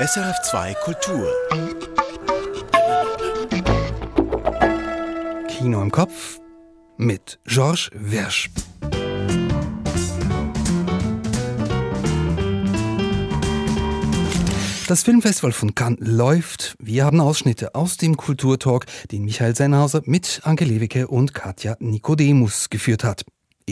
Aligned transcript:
SRF2 0.00 0.74
Kultur. 0.76 1.30
Kino 5.46 5.82
im 5.82 5.90
Kopf 5.90 6.40
mit 6.96 7.38
Georges 7.44 7.90
Wersch. 7.92 8.50
Das 14.88 15.02
Filmfestival 15.02 15.52
von 15.52 15.74
Cannes 15.74 15.98
läuft. 16.00 16.76
Wir 16.78 17.04
haben 17.04 17.20
Ausschnitte 17.20 17.74
aus 17.74 17.98
dem 17.98 18.16
Kulturtalk, 18.16 18.86
den 19.12 19.26
Michael 19.26 19.54
Sennhauser 19.54 20.00
mit 20.06 20.40
Anke 20.44 20.64
Lewicke 20.64 21.08
und 21.08 21.34
Katja 21.34 21.76
Nikodemus 21.78 22.70
geführt 22.70 23.04
hat. 23.04 23.26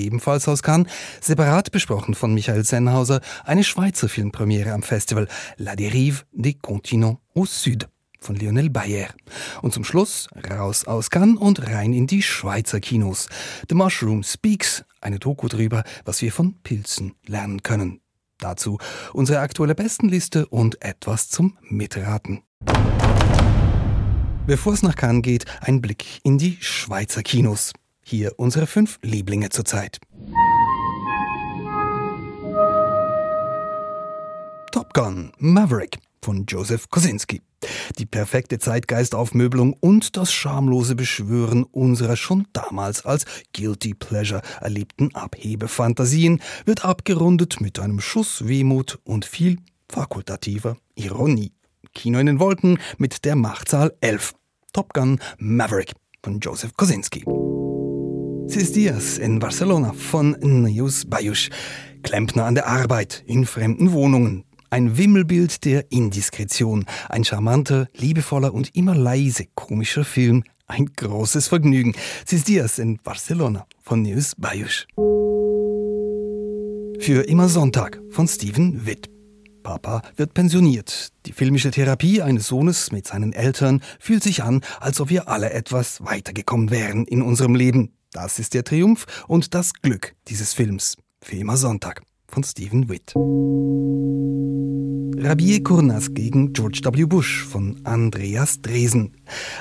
Ebenfalls 0.04 0.48
aus 0.48 0.62
Cannes, 0.62 0.90
separat 1.20 1.70
besprochen 1.70 2.14
von 2.14 2.34
Michael 2.34 2.64
Sennhauser, 2.64 3.20
eine 3.44 3.64
Schweizer 3.64 4.08
Filmpremiere 4.08 4.72
am 4.72 4.82
Festival 4.82 5.28
La 5.56 5.72
Dérive 5.74 6.24
des 6.32 6.56
Continents 6.60 7.20
au 7.34 7.44
Sud 7.46 7.88
von 8.20 8.36
Lionel 8.36 8.70
Bayer. 8.70 9.08
Und 9.62 9.72
zum 9.72 9.84
Schluss 9.84 10.28
raus 10.50 10.86
aus 10.86 11.10
Cannes 11.10 11.38
und 11.38 11.66
rein 11.66 11.92
in 11.92 12.06
die 12.06 12.22
Schweizer 12.22 12.80
Kinos. 12.80 13.28
The 13.68 13.74
Mushroom 13.74 14.22
Speaks, 14.22 14.84
eine 15.00 15.18
Doku 15.18 15.48
drüber, 15.48 15.84
was 16.04 16.22
wir 16.22 16.32
von 16.32 16.54
Pilzen 16.62 17.14
lernen 17.26 17.62
können. 17.62 18.00
Dazu 18.38 18.78
unsere 19.12 19.40
aktuelle 19.40 19.74
Bestenliste 19.74 20.46
und 20.46 20.82
etwas 20.82 21.28
zum 21.28 21.58
Mitraten. 21.62 22.42
Bevor 24.46 24.72
es 24.72 24.82
nach 24.82 24.96
Cannes 24.96 25.22
geht, 25.22 25.44
ein 25.60 25.82
Blick 25.82 26.20
in 26.22 26.38
die 26.38 26.56
Schweizer 26.60 27.22
Kinos. 27.22 27.72
Hier 28.10 28.32
unsere 28.38 28.66
fünf 28.66 28.98
Lieblinge 29.02 29.50
zurzeit. 29.50 29.98
Top 34.72 34.94
Gun 34.94 35.30
Maverick 35.36 35.98
von 36.22 36.46
Joseph 36.46 36.88
Kosinski. 36.88 37.42
Die 37.98 38.06
perfekte 38.06 38.58
Zeitgeistaufmöbelung 38.58 39.74
und 39.80 40.16
das 40.16 40.32
schamlose 40.32 40.94
Beschwören 40.94 41.64
unserer 41.64 42.16
schon 42.16 42.46
damals 42.54 43.04
als 43.04 43.26
Guilty 43.52 43.92
Pleasure 43.92 44.40
erlebten 44.62 45.14
Abhebefantasien 45.14 46.40
wird 46.64 46.86
abgerundet 46.86 47.60
mit 47.60 47.78
einem 47.78 48.00
Schuss 48.00 48.48
Wehmut 48.48 48.98
und 49.04 49.26
viel 49.26 49.58
fakultativer 49.86 50.78
Ironie. 50.94 51.52
Kino 51.92 52.18
in 52.18 52.24
den 52.24 52.40
Wolken 52.40 52.78
mit 52.96 53.26
der 53.26 53.36
Machtzahl 53.36 53.94
11. 54.00 54.32
Top 54.72 54.94
Gun 54.94 55.20
Maverick 55.36 55.92
von 56.22 56.40
Joseph 56.40 56.74
Kosinski. 56.74 57.26
Sis 58.48 58.72
Dias 58.72 59.18
in 59.18 59.40
Barcelona 59.40 59.92
von 59.92 60.34
Neus 60.40 61.04
Bayusch. 61.04 61.50
Klempner 62.02 62.46
an 62.46 62.54
der 62.54 62.66
Arbeit 62.66 63.22
in 63.26 63.44
fremden 63.44 63.92
Wohnungen. 63.92 64.44
Ein 64.70 64.96
Wimmelbild 64.96 65.66
der 65.66 65.92
Indiskretion. 65.92 66.86
Ein 67.10 67.24
charmanter, 67.24 67.88
liebevoller 67.94 68.54
und 68.54 68.74
immer 68.74 68.94
leise 68.94 69.44
komischer 69.54 70.02
Film. 70.02 70.44
Ein 70.66 70.86
großes 70.96 71.48
Vergnügen. 71.48 71.94
Sis 72.24 72.44
Dias 72.44 72.78
in 72.78 72.96
Barcelona 72.96 73.66
von 73.82 74.00
Neus 74.00 74.34
Bayusch. 74.36 74.86
Für 77.00 77.28
immer 77.28 77.50
Sonntag 77.50 78.00
von 78.10 78.26
Steven 78.26 78.86
Witt. 78.86 79.10
Papa 79.62 80.00
wird 80.16 80.32
pensioniert. 80.32 81.10
Die 81.26 81.32
filmische 81.32 81.70
Therapie 81.70 82.22
eines 82.22 82.46
Sohnes 82.46 82.92
mit 82.92 83.06
seinen 83.06 83.34
Eltern 83.34 83.82
fühlt 84.00 84.22
sich 84.22 84.42
an, 84.42 84.62
als 84.80 85.00
ob 85.02 85.10
wir 85.10 85.28
alle 85.28 85.50
etwas 85.50 86.02
weitergekommen 86.02 86.70
wären 86.70 87.04
in 87.04 87.20
unserem 87.20 87.54
Leben. 87.54 87.92
Das 88.12 88.38
ist 88.38 88.54
der 88.54 88.64
Triumph 88.64 89.06
und 89.26 89.54
das 89.54 89.74
Glück 89.74 90.14
dieses 90.28 90.54
Films. 90.54 90.96
Für 91.22 91.56
Sonntag 91.56 92.02
von 92.26 92.42
Stephen 92.42 92.88
Witt. 92.88 93.14
Rabie 95.20 95.62
Kurnas 95.62 96.14
gegen 96.14 96.52
George 96.52 96.80
W. 96.84 97.04
Bush 97.04 97.44
von 97.44 97.80
Andreas 97.84 98.62
Dresen. 98.62 99.16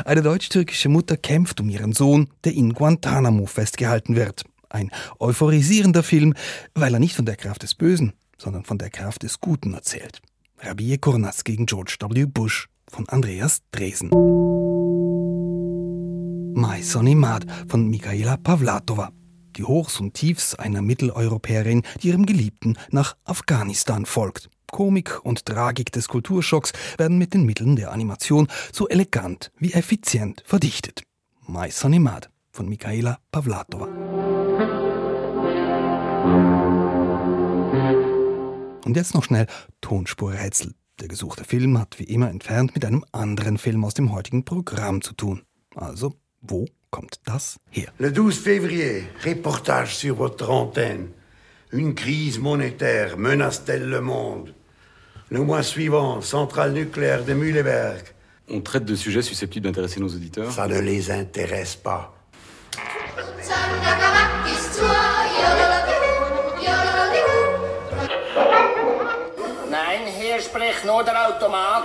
Eine 0.06 0.22
deutsch-türkische 0.22 0.88
Mutter 0.88 1.18
kämpft 1.18 1.60
um 1.60 1.68
ihren 1.70 1.94
Sohn, 1.94 2.30
der 2.44 2.54
in 2.54 2.74
Guantanamo 2.74 3.48
festgehalten 3.48 4.16
wird. 4.16 4.46
Ein 4.70 4.92
euphorisierender 5.20 6.04
Film, 6.04 6.34
weil 6.74 6.94
er 6.94 7.00
nicht 7.00 7.16
von 7.16 7.26
der 7.26 7.36
Kraft 7.36 7.64
des 7.64 7.76
Bösen, 7.76 8.14
sondern 8.38 8.64
von 8.64 8.78
der 8.78 8.92
Kraft 8.92 9.24
des 9.24 9.42
Guten 9.42 9.74
erzählt. 9.74 10.22
Rabie 10.60 10.98
Kurnas 10.98 11.44
gegen 11.44 11.66
George 11.66 11.98
W. 12.00 12.26
Bush 12.26 12.70
von 12.88 13.10
Andreas 13.10 13.62
Dresen. 13.72 14.10
My 16.78 16.84
Sonny 16.84 17.16
Mad 17.16 17.48
von 17.68 17.90
Michaela 17.90 18.38
Pavlatova 18.38 19.12
die 19.56 19.64
Hochs 19.64 20.00
und 20.00 20.14
Tiefs 20.14 20.54
einer 20.54 20.84
Mitteleuropäerin, 20.84 21.82
die 22.04 22.10
ihrem 22.10 22.28
Geliebten 22.28 22.78
nach 22.92 23.18
Afghanistan 23.24 24.06
folgt. 24.06 24.52
Komik 24.72 25.26
und 25.26 25.48
Tragik 25.48 25.92
des 25.92 26.08
Kulturschocks 26.08 26.74
werden 27.00 27.18
mit 27.18 27.34
den 27.34 27.48
Mitteln 27.48 27.78
der 27.78 27.92
Animation 27.92 28.48
so 28.72 28.88
elegant 28.88 29.52
wie 29.58 29.74
effizient 29.74 30.44
verdichtet. 30.46 31.02
My 31.48 31.72
Sonimad 31.72 32.30
von 32.52 32.70
Michaela 32.70 33.18
Pavlatova. 33.32 33.88
Und 38.86 38.96
jetzt 38.96 39.16
noch 39.16 39.24
schnell 39.24 39.48
Tonspurrätsel. 39.82 40.76
Der 41.00 41.08
gesuchte 41.08 41.44
Film 41.44 41.80
hat 41.80 41.98
wie 41.98 42.04
immer 42.04 42.30
entfernt 42.30 42.76
mit 42.76 42.86
einem 42.86 43.04
anderen 43.12 43.58
Film 43.58 43.84
aus 43.84 43.96
dem 43.96 44.12
heutigen 44.12 44.46
Programm 44.46 45.02
zu 45.02 45.14
tun. 45.14 45.42
Also, 45.74 46.14
wo 46.42 46.66
kommt 46.90 47.20
das 47.26 47.58
her? 47.72 47.92
Le 48.00 48.12
12 48.12 48.40
février, 48.40 49.08
reportage 49.24 49.96
sur 49.96 50.16
votre 50.16 50.50
antenne. 50.50 51.10
Une 51.72 51.94
crise 51.96 52.40
monétaire 52.40 53.18
menace-t-elle 53.18 53.90
le 53.90 54.02
monde? 54.02 54.54
Le 55.30 55.42
mois 55.42 55.64
suivant, 55.64 56.22
centrale 56.22 56.72
nucléaire 56.72 57.26
de 57.26 57.34
Mühleberg. 57.34 58.04
On 58.50 58.62
traite 58.62 58.86
de 58.86 58.96
sujets 58.96 59.22
susceptibles 59.22 59.66
d'intéresser 59.66 60.00
nos 60.00 60.08
auditeurs 60.08 60.52
Ça 60.54 60.68
ne 60.68 60.80
les 60.80 61.12
intéresse 61.12 61.76
pas. 61.76 62.14
Nein, 69.70 70.08
hier 70.18 70.40
spricht 70.42 70.86
nur 70.86 71.04
der 71.04 71.28
Automat. 71.28 71.84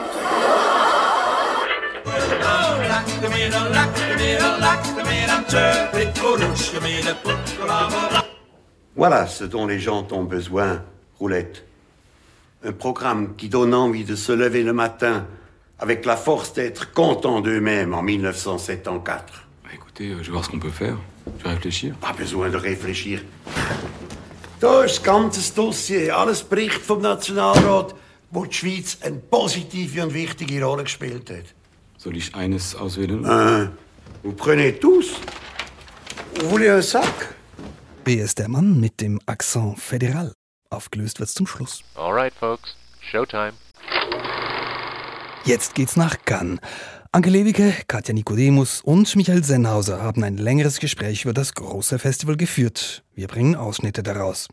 Voilà 8.95 9.27
ce 9.27 9.45
dont 9.45 9.67
les 9.67 9.81
gens 9.81 10.07
ont 10.13 10.25
besoin, 10.25 10.83
Roulette. 11.19 11.65
Un 12.65 12.73
programme 12.73 13.35
qui 13.37 13.49
donne 13.49 13.75
envie 13.75 14.05
de 14.05 14.15
se 14.15 14.33
lever 14.33 14.63
le 14.63 14.73
matin 14.73 15.27
avec 15.79 16.05
la 16.05 16.17
force 16.17 16.53
d'être 16.53 16.93
content 16.93 17.41
d'eux-mêmes 17.41 17.95
en 17.95 18.03
1974. 18.03 19.25
Bah, 19.65 19.71
Écoutez, 19.75 20.11
euh, 20.11 20.19
je 20.21 20.27
vais 20.27 20.33
voir 20.33 20.45
ce 20.45 20.51
qu'on 20.51 20.61
peut 20.61 20.71
faire. 20.71 20.97
Je 21.39 21.45
vais 21.45 21.51
réfléchir. 21.51 21.95
Pas 22.01 22.13
besoin 22.13 22.49
de 22.51 22.57
réfléchir. 22.57 23.21
Da 24.61 24.85
ist 24.85 24.99
das 24.99 25.03
ganze 25.03 25.53
Dossier. 25.57 26.11
Alles 26.13 26.45
Bericht 26.45 26.81
vom 26.81 27.03
Nationalrat, 27.03 27.97
wo 28.31 28.47
die 28.47 28.55
Schweiz 28.55 28.99
eine 29.03 29.17
positive 29.17 30.05
und 30.05 30.15
wichtige 30.15 30.65
Rolle 30.65 30.85
gespielt 30.85 31.29
hat. 31.31 31.62
Soll 32.03 32.17
ich 32.17 32.35
eines 32.35 32.75
auswählen? 32.75 33.25
Hein? 33.25 33.71
Vous 34.25 34.35
prenez 34.35 34.73
tous 34.73 35.21
Vous 36.35 36.51
voulez 36.51 36.69
un 36.69 36.83
sac 36.83 37.37
Wer 38.05 38.25
ist 38.25 38.41
der 38.41 38.49
Mann 38.49 38.81
mit 38.81 39.01
dem 39.01 39.21
Akzent 39.27 39.79
Federal? 39.79 40.33
Aufgelöst 40.69 41.21
wird's 41.21 41.35
zum 41.35 41.47
Schluss. 41.47 41.85
All 41.95 42.13
right, 42.13 42.35
folks. 42.35 42.75
Showtime. 43.09 43.53
Jetzt 45.45 45.77
geht's 45.77 45.95
nach 45.95 46.17
Cannes. 46.25 46.59
Anke 47.13 47.31
Lewicke, 47.31 47.73
Katja 47.87 48.13
Nikodemus 48.15 48.81
und 48.81 49.15
Michael 49.15 49.45
Sennhauser 49.45 50.03
haben 50.03 50.25
ein 50.25 50.39
längeres 50.39 50.81
Gespräch 50.81 51.23
über 51.23 51.35
das 51.35 51.55
große 51.55 52.01
Festival 52.01 52.37
geführt. 52.37 53.05
Wir 53.15 53.29
bringen 53.29 53.55
Ausschnitte 53.55 54.03
daraus. 54.03 54.49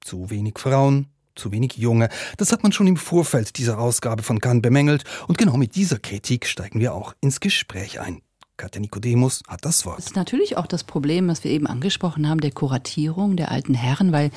Zu 0.00 0.30
wenig 0.30 0.60
Frauen, 0.60 1.08
zu 1.38 1.52
wenig 1.52 1.76
Junge. 1.76 2.08
Das 2.36 2.52
hat 2.52 2.62
man 2.62 2.72
schon 2.72 2.86
im 2.86 2.96
Vorfeld 2.96 3.56
dieser 3.56 3.78
Ausgabe 3.78 4.22
von 4.22 4.40
Cannes 4.40 4.62
bemängelt 4.62 5.04
und 5.26 5.38
genau 5.38 5.56
mit 5.56 5.76
dieser 5.76 5.98
Kritik 5.98 6.46
steigen 6.46 6.80
wir 6.80 6.94
auch 6.94 7.14
ins 7.20 7.40
Gespräch 7.40 8.00
ein. 8.00 8.20
Katja 8.58 8.80
Nikodemus 8.80 9.42
hat 9.46 9.64
das 9.64 9.86
Wort. 9.86 9.98
Das 9.98 10.06
ist 10.06 10.16
natürlich 10.16 10.56
auch 10.56 10.66
das 10.66 10.82
Problem, 10.82 11.28
was 11.28 11.44
wir 11.44 11.50
eben 11.52 11.68
angesprochen 11.68 12.28
haben, 12.28 12.40
der 12.40 12.50
Kuratierung 12.50 13.36
der 13.36 13.52
alten 13.52 13.74
Herren, 13.74 14.10
weil 14.10 14.32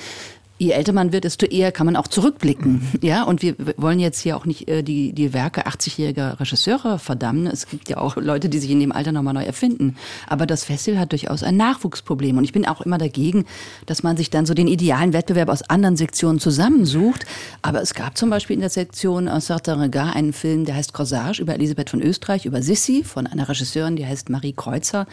je 0.61 0.73
älter 0.73 0.93
man 0.93 1.11
wird, 1.11 1.23
desto 1.23 1.47
eher 1.47 1.71
kann 1.71 1.87
man 1.87 1.95
auch 1.95 2.07
zurückblicken. 2.07 2.87
Ja, 3.01 3.23
und 3.23 3.41
wir 3.41 3.55
wollen 3.77 3.99
jetzt 3.99 4.19
hier 4.19 4.37
auch 4.37 4.45
nicht 4.45 4.69
äh, 4.69 4.83
die, 4.83 5.11
die 5.11 5.33
Werke 5.33 5.65
80-jähriger 5.65 6.39
Regisseure 6.39 6.99
verdammen. 6.99 7.47
Es 7.47 7.65
gibt 7.67 7.89
ja 7.89 7.97
auch 7.97 8.15
Leute, 8.15 8.47
die 8.47 8.59
sich 8.59 8.69
in 8.69 8.79
dem 8.79 8.91
Alter 8.91 9.11
nochmal 9.11 9.33
neu 9.33 9.43
erfinden. 9.43 9.95
Aber 10.27 10.45
das 10.45 10.63
Festival 10.63 10.99
hat 10.99 11.13
durchaus 11.13 11.41
ein 11.41 11.57
Nachwuchsproblem. 11.57 12.37
Und 12.37 12.43
ich 12.43 12.53
bin 12.53 12.67
auch 12.67 12.81
immer 12.81 12.99
dagegen, 12.99 13.45
dass 13.87 14.03
man 14.03 14.17
sich 14.17 14.29
dann 14.29 14.45
so 14.45 14.53
den 14.53 14.67
idealen 14.67 15.13
Wettbewerb 15.13 15.49
aus 15.49 15.63
anderen 15.63 15.97
Sektionen 15.97 16.39
zusammensucht. 16.39 17.25
Aber 17.63 17.81
es 17.81 17.95
gab 17.95 18.15
zum 18.15 18.29
Beispiel 18.29 18.53
in 18.53 18.61
der 18.61 18.69
Sektion 18.69 19.27
aus 19.27 19.47
Certain 19.47 19.79
Regard 19.79 20.15
einen 20.15 20.31
Film, 20.31 20.65
der 20.65 20.75
heißt 20.75 20.93
Corsage 20.93 21.41
über 21.41 21.55
Elisabeth 21.55 21.89
von 21.89 22.03
Österreich, 22.03 22.45
über 22.45 22.61
Sissi 22.61 23.03
von 23.03 23.25
einer 23.25 23.49
Regisseurin, 23.49 23.95
die 23.95 24.05
heißt 24.05 24.29
Marie 24.29 24.53
Kreuzer. 24.53 25.07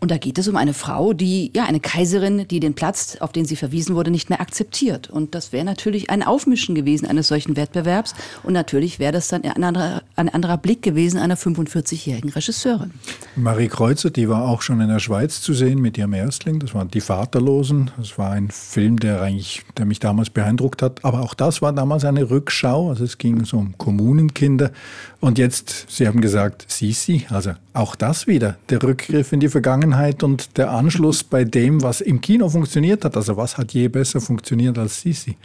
Und 0.00 0.12
da 0.12 0.16
geht 0.16 0.38
es 0.38 0.46
um 0.46 0.56
eine 0.56 0.74
Frau, 0.74 1.12
die, 1.12 1.50
ja, 1.56 1.64
eine 1.64 1.80
Kaiserin, 1.80 2.46
die 2.46 2.60
den 2.60 2.74
Platz, 2.74 3.16
auf 3.18 3.32
den 3.32 3.46
sie 3.46 3.56
verwiesen 3.56 3.96
wurde, 3.96 4.12
nicht 4.12 4.30
mehr 4.30 4.40
akzeptiert. 4.40 5.10
Und 5.10 5.34
das 5.34 5.52
wäre 5.52 5.64
natürlich 5.64 6.08
ein 6.08 6.22
Aufmischen 6.22 6.76
gewesen 6.76 7.06
eines 7.06 7.26
solchen 7.26 7.56
Wettbewerbs. 7.56 8.14
Und 8.44 8.52
natürlich 8.52 9.00
wäre 9.00 9.10
das 9.10 9.26
dann 9.26 9.42
ein 9.42 9.64
anderer, 9.64 10.02
ein 10.14 10.28
anderer 10.28 10.56
Blick 10.56 10.82
gewesen 10.82 11.18
einer 11.18 11.36
45-jährigen 11.36 12.30
Regisseurin. 12.30 12.92
Marie 13.34 13.66
Kreuzer, 13.66 14.10
die 14.10 14.28
war 14.28 14.46
auch 14.46 14.62
schon 14.62 14.80
in 14.80 14.88
der 14.88 15.00
Schweiz 15.00 15.40
zu 15.40 15.52
sehen 15.52 15.80
mit 15.80 15.98
ihrem 15.98 16.12
Erstling. 16.12 16.60
Das 16.60 16.74
waren 16.74 16.88
Die 16.92 17.00
Vaterlosen. 17.00 17.90
Das 17.96 18.18
war 18.18 18.30
ein 18.30 18.50
Film, 18.52 19.00
der 19.00 19.20
eigentlich, 19.20 19.64
der 19.76 19.84
mich 19.84 19.98
damals 19.98 20.30
beeindruckt 20.30 20.80
hat. 20.80 21.04
Aber 21.04 21.22
auch 21.22 21.34
das 21.34 21.60
war 21.60 21.72
damals 21.72 22.04
eine 22.04 22.30
Rückschau. 22.30 22.90
Also 22.90 23.02
es 23.02 23.18
ging 23.18 23.44
so 23.44 23.58
um 23.58 23.76
Kommunenkinder. 23.76 24.70
Und 25.18 25.38
jetzt, 25.38 25.86
Sie 25.88 26.06
haben 26.06 26.20
gesagt, 26.20 26.66
Sisi, 26.68 27.26
also 27.30 27.54
auch 27.72 27.96
das 27.96 28.28
wieder, 28.28 28.56
der 28.68 28.80
Rückgriff 28.80 29.32
in 29.32 29.40
die 29.40 29.48
Vergangenheit 29.48 29.87
und 30.22 30.56
der 30.56 30.70
Anschluss 30.70 31.22
bei 31.24 31.44
dem, 31.44 31.82
was 31.82 32.00
im 32.00 32.20
Kino 32.20 32.48
funktioniert 32.48 33.04
hat. 33.04 33.16
Also 33.16 33.36
was 33.36 33.58
hat 33.58 33.72
je 33.72 33.88
besser 33.88 34.20
funktioniert 34.20 34.78
als 34.78 35.00
Sisi? 35.00 35.36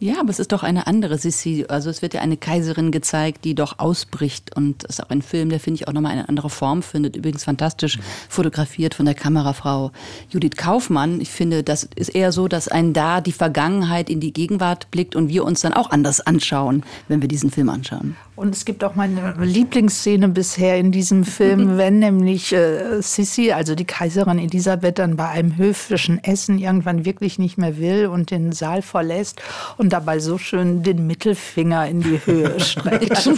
Ja, 0.00 0.20
aber 0.20 0.30
es 0.30 0.38
ist 0.38 0.52
doch 0.52 0.62
eine 0.62 0.86
andere 0.86 1.18
Sissi. 1.18 1.64
Also 1.68 1.90
es 1.90 2.02
wird 2.02 2.14
ja 2.14 2.20
eine 2.20 2.36
Kaiserin 2.36 2.92
gezeigt, 2.92 3.44
die 3.44 3.56
doch 3.56 3.80
ausbricht. 3.80 4.54
Und 4.56 4.84
es 4.84 4.98
ist 4.98 5.04
auch 5.04 5.10
ein 5.10 5.22
Film, 5.22 5.48
der, 5.48 5.58
finde 5.58 5.80
ich, 5.80 5.88
auch 5.88 5.92
nochmal 5.92 6.12
eine 6.12 6.28
andere 6.28 6.50
Form 6.50 6.82
findet. 6.82 7.16
Übrigens 7.16 7.44
fantastisch 7.44 7.98
fotografiert 8.28 8.94
von 8.94 9.06
der 9.06 9.16
Kamerafrau 9.16 9.90
Judith 10.30 10.56
Kaufmann. 10.56 11.20
Ich 11.20 11.30
finde, 11.30 11.64
das 11.64 11.88
ist 11.96 12.10
eher 12.10 12.30
so, 12.30 12.46
dass 12.46 12.68
ein 12.68 12.92
da 12.92 13.20
die 13.20 13.32
Vergangenheit 13.32 14.08
in 14.08 14.20
die 14.20 14.32
Gegenwart 14.32 14.88
blickt 14.92 15.16
und 15.16 15.30
wir 15.30 15.44
uns 15.44 15.62
dann 15.62 15.72
auch 15.72 15.90
anders 15.90 16.20
anschauen, 16.20 16.84
wenn 17.08 17.20
wir 17.20 17.28
diesen 17.28 17.50
Film 17.50 17.68
anschauen. 17.68 18.16
Und 18.38 18.54
es 18.54 18.64
gibt 18.64 18.84
auch 18.84 18.94
meine 18.94 19.34
Lieblingsszene 19.40 20.28
bisher 20.28 20.78
in 20.78 20.92
diesem 20.92 21.24
Film, 21.24 21.76
wenn 21.76 21.98
nämlich 21.98 22.52
äh, 22.52 23.02
Sissi, 23.02 23.50
also 23.50 23.74
die 23.74 23.84
Kaiserin 23.84 24.38
Elisabeth, 24.38 25.00
dann 25.00 25.16
bei 25.16 25.28
einem 25.28 25.56
höfischen 25.56 26.22
Essen 26.22 26.58
irgendwann 26.58 27.04
wirklich 27.04 27.40
nicht 27.40 27.58
mehr 27.58 27.78
will 27.78 28.06
und 28.06 28.30
den 28.30 28.52
Saal 28.52 28.82
verlässt 28.82 29.42
und 29.76 29.92
dabei 29.92 30.20
so 30.20 30.38
schön 30.38 30.84
den 30.84 31.06
Mittelfinger 31.08 31.88
in 31.88 32.00
die 32.00 32.20
Höhe 32.24 32.60
streckt. 32.60 33.24
ja, 33.26 33.32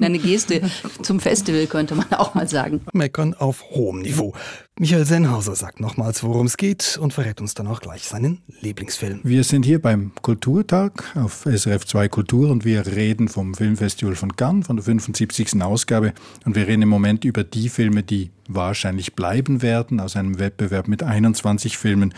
eine 0.00 0.18
Geste 0.18 0.62
zum 1.02 1.20
Festival 1.20 1.66
könnte 1.66 1.94
man 1.94 2.10
auch 2.14 2.34
mal 2.34 2.48
sagen. 2.48 2.80
Meckern 2.94 3.34
auf 3.34 3.62
hohem 3.70 4.00
Niveau. 4.00 4.32
Michael 4.78 5.06
Sennhauser 5.06 5.56
sagt 5.56 5.80
nochmals, 5.80 6.22
worum 6.22 6.44
es 6.44 6.58
geht 6.58 6.98
und 7.00 7.14
verrät 7.14 7.40
uns 7.40 7.54
dann 7.54 7.66
auch 7.66 7.80
gleich 7.80 8.04
seinen 8.04 8.42
Lieblingsfilm. 8.60 9.20
Wir 9.22 9.42
sind 9.42 9.64
hier 9.64 9.80
beim 9.80 10.12
Kulturtag 10.20 11.16
auf 11.16 11.46
SRF 11.46 11.86
2 11.86 12.08
Kultur 12.10 12.50
und 12.50 12.66
wir 12.66 12.84
reden 12.84 13.28
vom 13.28 13.54
Filmfestival 13.54 14.16
von 14.16 14.36
Cannes, 14.36 14.66
von 14.66 14.76
der 14.76 14.84
75. 14.84 15.62
Ausgabe. 15.62 16.12
Und 16.44 16.56
wir 16.56 16.66
reden 16.66 16.82
im 16.82 16.90
Moment 16.90 17.24
über 17.24 17.42
die 17.42 17.70
Filme, 17.70 18.02
die 18.02 18.30
wahrscheinlich 18.48 19.14
bleiben 19.14 19.62
werden, 19.62 20.00
aus 20.00 20.16
einem 20.16 20.38
Wettbewerb 20.38 20.88
mit 20.88 21.02
21 21.02 21.78
Filmen. 21.78 22.14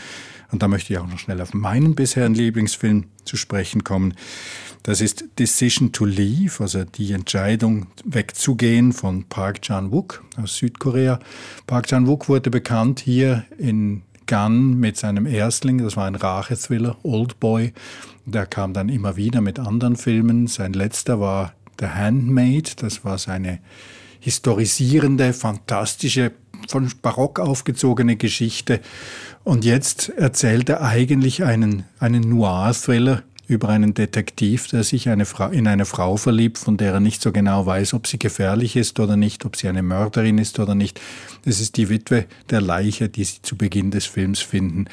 Und 0.51 0.63
da 0.63 0.69
möchte 0.69 0.93
ich 0.93 0.99
auch 0.99 1.07
noch 1.07 1.19
schnell 1.19 1.41
auf 1.41 1.53
meinen 1.53 1.95
bisherigen 1.95 2.35
Lieblingsfilm 2.35 3.05
zu 3.25 3.37
sprechen 3.37 3.85
kommen. 3.85 4.15
Das 4.83 5.01
ist 5.01 5.25
Decision 5.39 5.93
to 5.93 6.05
Leave, 6.05 6.63
also 6.63 6.85
die 6.85 7.13
Entscheidung 7.13 7.89
wegzugehen 8.05 8.93
von 8.93 9.25
Park 9.25 9.63
Chan-wook 9.63 10.25
aus 10.41 10.57
Südkorea. 10.57 11.21
Park 11.67 11.89
Chan-wook 11.89 12.29
wurde 12.29 12.51
bekannt 12.51 13.01
hier 13.01 13.45
in 13.59 14.03
Gun 14.27 14.79
mit 14.79 14.97
seinem 14.97 15.27
Erstling, 15.27 15.79
das 15.79 15.97
war 15.97 16.07
ein 16.07 16.15
Rachethriller, 16.15 16.97
Old 17.03 17.41
Boy. 17.41 17.73
Der 18.27 18.47
kam 18.47 18.75
dann 18.75 18.91
immer 18.91 19.17
wieder 19.17 19.41
mit 19.41 19.59
anderen 19.59 19.97
Filmen. 19.97 20.47
Sein 20.47 20.75
letzter 20.75 21.19
war 21.19 21.55
The 21.81 21.87
Handmaid, 21.87 22.83
das 22.83 23.05
war 23.05 23.19
seine 23.19 23.59
historisierende, 24.21 25.33
fantastische, 25.33 26.33
von 26.69 26.91
Barock 27.03 27.39
aufgezogene 27.39 28.17
Geschichte. 28.17 28.81
Und 29.45 29.65
jetzt 29.65 30.09
erzählt 30.11 30.69
er 30.69 30.83
eigentlich 30.83 31.45
einen, 31.45 31.85
einen 32.01 32.29
Noir-Thriller 32.29 33.23
über 33.47 33.71
einen 33.71 33.95
Detektiv, 33.95 34.69
der 34.69 34.85
sich 34.85 35.09
eine 35.09 35.25
Frau, 35.25 35.49
in 35.49 35.67
eine 35.67 35.87
Frau 35.87 36.19
verliebt, 36.19 36.59
von 36.59 36.77
der 36.77 36.93
er 36.93 37.01
nicht 37.01 37.23
so 37.23 37.33
genau 37.33 37.65
weiß, 37.65 37.95
ob 37.95 38.07
sie 38.07 38.19
gefährlich 38.19 38.77
ist 38.77 39.01
oder 39.01 39.17
nicht, 39.17 39.47
ob 39.47 39.57
sie 39.57 39.69
eine 39.69 39.83
Mörderin 39.83 40.37
ist 40.37 40.59
oder 40.59 40.75
nicht. 40.75 41.01
Es 41.47 41.59
ist 41.61 41.79
die 41.79 41.89
Witwe 41.89 42.27
der 42.51 42.61
Leiche, 42.61 43.09
die 43.09 43.25
sie 43.25 43.41
zu 43.41 43.57
Beginn 43.57 43.91
des 43.91 44.05
Films 44.05 44.41
finden. 44.41 44.85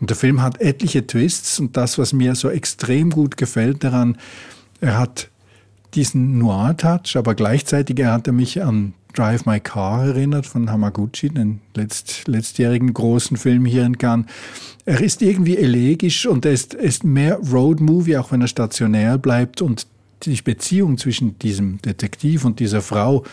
Und 0.00 0.10
der 0.10 0.16
Film 0.16 0.42
hat 0.42 0.60
etliche 0.60 1.06
Twists 1.08 1.58
und 1.58 1.76
das, 1.76 1.98
was 1.98 2.12
mir 2.12 2.36
so 2.36 2.50
extrem 2.50 3.10
gut 3.10 3.36
gefällt 3.36 3.82
daran, 3.82 4.16
er 4.80 4.96
hat 4.96 5.28
diesen 5.94 6.38
Noir-Touch, 6.38 7.16
aber 7.16 7.34
gleichzeitig 7.34 8.04
hat 8.04 8.26
er 8.26 8.32
mich 8.32 8.62
an 8.62 8.94
Drive 9.14 9.46
My 9.46 9.58
Car 9.58 10.06
erinnert 10.06 10.46
von 10.46 10.70
Hamaguchi, 10.70 11.30
den 11.30 11.60
letzt, 11.74 12.28
letztjährigen 12.28 12.92
großen 12.92 13.36
Film 13.36 13.64
hier 13.64 13.84
in 13.84 13.98
Cannes. 13.98 14.26
Er 14.84 15.00
ist 15.00 15.22
irgendwie 15.22 15.56
elegisch 15.56 16.26
und 16.26 16.44
er 16.44 16.52
ist, 16.52 16.74
ist 16.74 17.04
mehr 17.04 17.36
Road-Movie, 17.36 18.16
auch 18.16 18.32
wenn 18.32 18.42
er 18.42 18.48
stationär 18.48 19.18
bleibt. 19.18 19.60
Und 19.60 19.86
die 20.22 20.40
Beziehung 20.40 20.98
zwischen 20.98 21.38
diesem 21.38 21.80
Detektiv 21.82 22.44
und 22.44 22.60
dieser 22.60 22.80
Frau, 22.80 23.24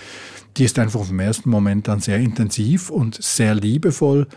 die 0.57 0.63
ist 0.63 0.79
einfach 0.79 1.03
vom 1.03 1.19
ersten 1.19 1.49
Moment 1.49 1.89
an 1.89 1.99
sehr 1.99 2.17
intensiv 2.17 2.89
und 2.89 3.21
sehr 3.21 3.53
liebevoll. 3.55 4.27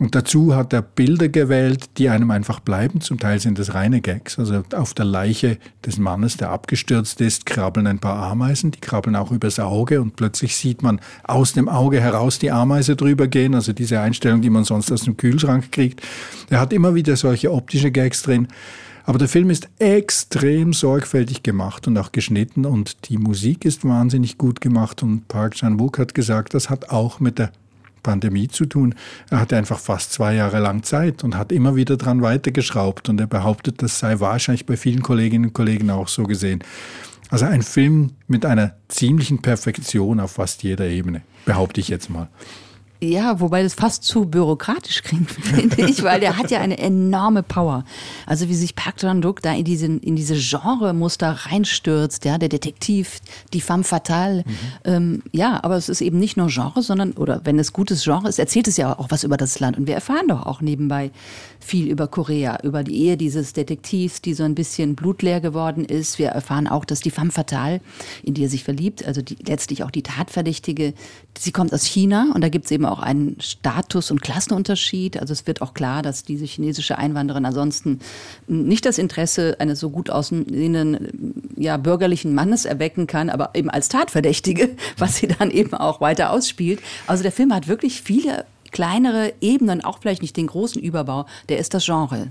Und 0.00 0.14
dazu 0.14 0.54
hat 0.54 0.72
er 0.72 0.80
Bilder 0.80 1.28
gewählt, 1.28 1.90
die 1.98 2.08
einem 2.08 2.30
einfach 2.30 2.60
bleiben. 2.60 3.00
Zum 3.00 3.18
Teil 3.18 3.40
sind 3.40 3.58
das 3.58 3.74
reine 3.74 4.00
Gags. 4.00 4.38
Also 4.38 4.62
auf 4.76 4.94
der 4.94 5.04
Leiche 5.04 5.58
des 5.84 5.98
Mannes, 5.98 6.36
der 6.36 6.50
abgestürzt 6.50 7.20
ist, 7.20 7.46
krabbeln 7.46 7.88
ein 7.88 7.98
paar 7.98 8.22
Ameisen. 8.22 8.70
Die 8.70 8.80
krabbeln 8.80 9.16
auch 9.16 9.32
übers 9.32 9.58
Auge 9.58 10.00
und 10.00 10.14
plötzlich 10.14 10.56
sieht 10.56 10.84
man 10.84 11.00
aus 11.24 11.52
dem 11.52 11.68
Auge 11.68 12.00
heraus 12.00 12.38
die 12.38 12.52
Ameise 12.52 12.94
drüber 12.94 13.26
gehen. 13.26 13.56
Also 13.56 13.72
diese 13.72 13.98
Einstellung, 13.98 14.40
die 14.40 14.50
man 14.50 14.62
sonst 14.62 14.92
aus 14.92 15.02
dem 15.02 15.16
Kühlschrank 15.16 15.72
kriegt. 15.72 16.00
Er 16.48 16.60
hat 16.60 16.72
immer 16.72 16.94
wieder 16.94 17.16
solche 17.16 17.52
optische 17.52 17.90
Gags 17.90 18.22
drin. 18.22 18.46
Aber 19.04 19.18
der 19.18 19.28
Film 19.28 19.50
ist 19.50 19.68
extrem 19.78 20.74
sorgfältig 20.74 21.42
gemacht 21.42 21.88
und 21.88 21.96
auch 21.96 22.12
geschnitten 22.12 22.66
und 22.66 23.08
die 23.08 23.16
Musik 23.16 23.64
ist 23.64 23.84
wahnsinnig 23.84 24.36
gut 24.36 24.60
gemacht 24.60 25.02
und 25.02 25.28
Park 25.28 25.54
Chan-wook 25.54 25.98
hat 25.98 26.14
gesagt, 26.14 26.52
das 26.52 26.68
hat 26.68 26.90
auch 26.90 27.18
mit 27.18 27.38
der 27.38 27.50
Pandemie 28.02 28.48
zu 28.48 28.66
tun. 28.66 28.94
Er 29.30 29.40
hatte 29.40 29.56
einfach 29.56 29.78
fast 29.78 30.12
zwei 30.12 30.34
Jahre 30.34 30.58
lang 30.60 30.82
Zeit 30.82 31.24
und 31.24 31.36
hat 31.36 31.52
immer 31.52 31.76
wieder 31.76 31.96
dran 31.96 32.22
weitergeschraubt. 32.22 33.08
Und 33.08 33.20
er 33.20 33.26
behauptet, 33.26 33.82
das 33.82 33.98
sei 33.98 34.20
wahrscheinlich 34.20 34.66
bei 34.66 34.76
vielen 34.76 35.02
Kolleginnen 35.02 35.46
und 35.46 35.52
Kollegen 35.52 35.90
auch 35.90 36.08
so 36.08 36.24
gesehen. 36.24 36.62
Also 37.30 37.44
ein 37.44 37.62
Film 37.62 38.12
mit 38.26 38.46
einer 38.46 38.74
ziemlichen 38.88 39.42
Perfektion 39.42 40.20
auf 40.20 40.32
fast 40.32 40.62
jeder 40.62 40.86
Ebene, 40.86 41.22
behaupte 41.44 41.80
ich 41.80 41.88
jetzt 41.88 42.08
mal. 42.08 42.28
Ja, 43.00 43.38
wobei 43.38 43.62
das 43.62 43.74
fast 43.74 44.02
zu 44.02 44.24
bürokratisch 44.24 45.02
klingt, 45.04 45.30
finde 45.30 45.88
ich, 45.88 46.02
weil 46.02 46.18
der 46.18 46.36
hat 46.36 46.50
ja 46.50 46.60
eine 46.60 46.78
enorme 46.78 47.44
Power. 47.44 47.84
Also 48.26 48.48
wie 48.48 48.54
sich 48.54 48.74
Park 48.74 48.96
Chan-wook 48.96 49.40
da 49.40 49.52
in 49.52 49.64
diese, 49.64 49.86
in 49.86 50.16
diese 50.16 50.34
Genremuster 50.34 51.30
reinstürzt, 51.30 52.24
ja, 52.24 52.38
der 52.38 52.48
Detektiv, 52.48 53.20
die 53.52 53.60
femme 53.60 53.84
fatale. 53.84 54.44
Mhm. 54.44 54.54
Ähm, 54.84 55.22
ja, 55.30 55.62
aber 55.62 55.76
es 55.76 55.88
ist 55.88 56.00
eben 56.00 56.18
nicht 56.18 56.36
nur 56.36 56.48
Genre, 56.48 56.82
sondern, 56.82 57.12
oder 57.12 57.42
wenn 57.44 57.58
es 57.60 57.72
gutes 57.72 58.02
Genre 58.02 58.28
ist, 58.28 58.40
erzählt 58.40 58.66
es 58.66 58.76
ja 58.76 58.98
auch 58.98 59.10
was 59.10 59.22
über 59.22 59.36
das 59.36 59.60
Land. 59.60 59.78
Und 59.78 59.86
wir 59.86 59.94
erfahren 59.94 60.26
doch 60.26 60.44
auch 60.44 60.60
nebenbei 60.60 61.12
viel 61.60 61.88
über 61.88 62.08
Korea, 62.08 62.58
über 62.64 62.82
die 62.82 62.96
Ehe 62.96 63.16
dieses 63.16 63.52
Detektivs, 63.52 64.22
die 64.22 64.34
so 64.34 64.42
ein 64.42 64.56
bisschen 64.56 64.96
blutleer 64.96 65.40
geworden 65.40 65.84
ist. 65.84 66.18
Wir 66.18 66.28
erfahren 66.28 66.66
auch, 66.66 66.84
dass 66.84 67.00
die 67.00 67.10
femme 67.10 67.30
fatale, 67.30 67.80
in 68.24 68.34
die 68.34 68.44
er 68.44 68.48
sich 68.48 68.64
verliebt, 68.64 69.04
also 69.06 69.22
die, 69.22 69.36
letztlich 69.46 69.84
auch 69.84 69.90
die 69.90 70.02
Tatverdächtige, 70.02 70.94
sie 71.38 71.52
kommt 71.52 71.72
aus 71.72 71.84
China 71.84 72.32
und 72.34 72.42
da 72.42 72.48
gibt 72.48 72.64
es 72.64 72.70
eben 72.70 72.87
auch 72.88 73.00
einen 73.00 73.40
Status- 73.40 74.10
und 74.10 74.22
Klassenunterschied. 74.22 75.18
Also 75.18 75.32
es 75.32 75.46
wird 75.46 75.62
auch 75.62 75.74
klar, 75.74 76.02
dass 76.02 76.24
diese 76.24 76.44
chinesische 76.44 76.98
Einwanderin 76.98 77.44
ansonsten 77.44 78.00
nicht 78.46 78.84
das 78.86 78.98
Interesse 78.98 79.56
eines 79.58 79.80
so 79.80 79.90
gut 79.90 80.10
aussehenden, 80.10 81.44
ja, 81.56 81.76
bürgerlichen 81.76 82.34
Mannes 82.34 82.64
erwecken 82.64 83.06
kann, 83.06 83.30
aber 83.30 83.50
eben 83.54 83.70
als 83.70 83.88
Tatverdächtige, 83.88 84.70
was 84.98 85.16
sie 85.16 85.28
dann 85.28 85.50
eben 85.50 85.74
auch 85.74 86.00
weiter 86.00 86.30
ausspielt. 86.32 86.80
Also 87.06 87.22
der 87.22 87.32
Film 87.32 87.54
hat 87.54 87.68
wirklich 87.68 88.02
viele 88.02 88.44
kleinere 88.70 89.32
Ebenen, 89.40 89.82
auch 89.82 89.98
vielleicht 90.00 90.22
nicht 90.22 90.36
den 90.36 90.46
großen 90.46 90.82
Überbau, 90.82 91.26
der 91.48 91.58
ist 91.58 91.74
das 91.74 91.86
Genre. 91.86 92.28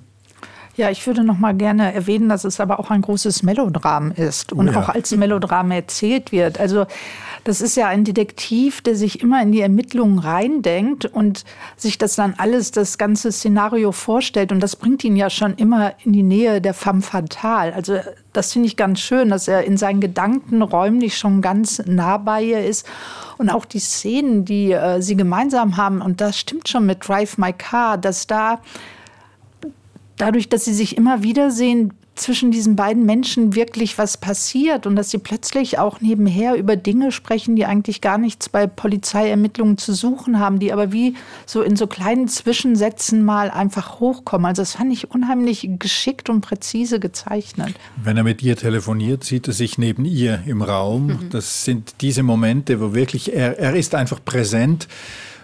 Ja, 0.78 0.92
ich 0.92 1.08
würde 1.08 1.24
noch 1.24 1.40
mal 1.40 1.56
gerne 1.56 1.92
erwähnen, 1.92 2.30
dass 2.30 2.44
es 2.44 2.60
aber 2.60 2.80
auch 2.80 2.92
ein 2.92 3.02
großes 3.02 3.42
Melodram 3.42 4.12
ist 4.12 4.54
und 4.54 4.68
ja. 4.68 4.80
auch 4.80 4.90
als 4.90 5.10
Melodram 5.16 5.72
erzählt 5.72 6.32
wird. 6.32 6.60
Also 6.60 6.86
das 7.44 7.62
ist 7.62 7.76
ja 7.78 7.88
ein 7.88 8.04
Detektiv, 8.04 8.82
der 8.82 8.96
sich 8.96 9.22
immer 9.22 9.42
in 9.42 9.52
die 9.52 9.62
Ermittlungen 9.62 10.20
reindenkt 10.20 11.06
und 11.06 11.46
sich 11.78 11.98
das 11.98 12.16
dann 12.16 12.36
alles, 12.38 12.70
das 12.70 13.00
ganze 13.00 13.32
Szenario 13.32 13.92
vorstellt. 13.92 14.52
Und 14.52 14.60
das 14.60 14.76
bringt 14.76 15.04
ihn 15.04 15.16
ja 15.16 15.32
schon 15.32 15.56
immer 15.56 15.94
in 16.06 16.14
die 16.14 16.22
Nähe 16.22 16.62
der 16.62 16.76
femme 16.76 17.02
fatale. 17.02 17.74
Also 17.74 17.98
das 18.32 18.54
finde 18.54 18.68
ich 18.68 18.78
ganz 18.78 19.00
schön, 19.00 19.30
dass 19.30 19.48
er 19.48 19.64
in 19.64 19.78
seinen 19.78 20.00
Gedanken 20.00 20.62
räumlich 20.62 21.18
schon 21.18 21.42
ganz 21.42 21.82
nah 21.88 22.18
bei 22.18 22.44
ihr 22.44 22.64
ist. 22.64 22.86
Und 23.40 23.50
auch 23.50 23.66
die 23.66 23.80
Szenen, 23.80 24.46
die 24.46 24.74
äh, 24.74 25.02
sie 25.02 25.16
gemeinsam 25.16 25.78
haben, 25.78 26.04
und 26.04 26.22
das 26.22 26.38
stimmt 26.38 26.70
schon 26.70 26.86
mit 26.86 27.08
Drive 27.08 27.40
My 27.40 27.52
Car, 27.52 27.98
dass 27.98 28.28
da 28.28 28.60
dadurch, 30.18 30.50
dass 30.50 30.66
sie 30.66 30.74
sich 30.74 30.98
immer 30.98 31.24
wiedersehen, 31.24 31.94
zwischen 32.18 32.52
diesen 32.52 32.76
beiden 32.76 33.06
Menschen 33.06 33.56
wirklich 33.56 33.98
was 33.98 34.18
passiert 34.18 34.86
und 34.86 34.96
dass 34.96 35.12
sie 35.12 35.18
plötzlich 35.18 35.80
auch 35.80 36.02
nebenher 36.02 36.56
über 36.56 36.76
Dinge 36.76 37.12
sprechen, 37.12 37.56
die 37.56 37.66
eigentlich 37.66 38.02
gar 38.02 38.18
nichts 38.18 38.50
bei 38.50 38.68
Polizeiermittlungen 38.68 39.78
zu 39.78 39.94
suchen 39.94 40.40
haben, 40.40 40.60
die 40.60 40.74
aber 40.74 40.92
wie 40.92 41.16
so 41.46 41.62
in 41.62 41.76
so 41.76 41.88
kleinen 41.88 42.28
Zwischensätzen 42.28 43.24
mal 43.24 43.50
einfach 43.50 44.00
hochkommen. 44.00 44.46
Also 44.46 44.62
das 44.64 44.74
fand 44.74 44.92
ich 44.92 45.12
unheimlich 45.12 45.70
geschickt 45.80 46.30
und 46.30 46.42
präzise 46.42 47.00
gezeichnet. 47.00 47.74
Wenn 48.04 48.18
er 48.18 48.24
mit 48.24 48.42
ihr 48.44 48.56
telefoniert, 48.56 49.24
sieht 49.24 49.48
er 49.48 49.54
sich 49.54 49.78
neben 49.78 50.06
ihr 50.06 50.42
im 50.46 50.62
Raum. 50.62 51.08
Mhm. 51.08 51.30
Das 51.30 51.64
sind 51.64 51.96
diese 52.02 52.24
Momente, 52.24 52.82
wo 52.82 52.94
wirklich 52.94 53.34
er, 53.34 53.60
er 53.60 53.76
ist 53.76 53.96
einfach 53.96 54.24
präsent 54.24 54.88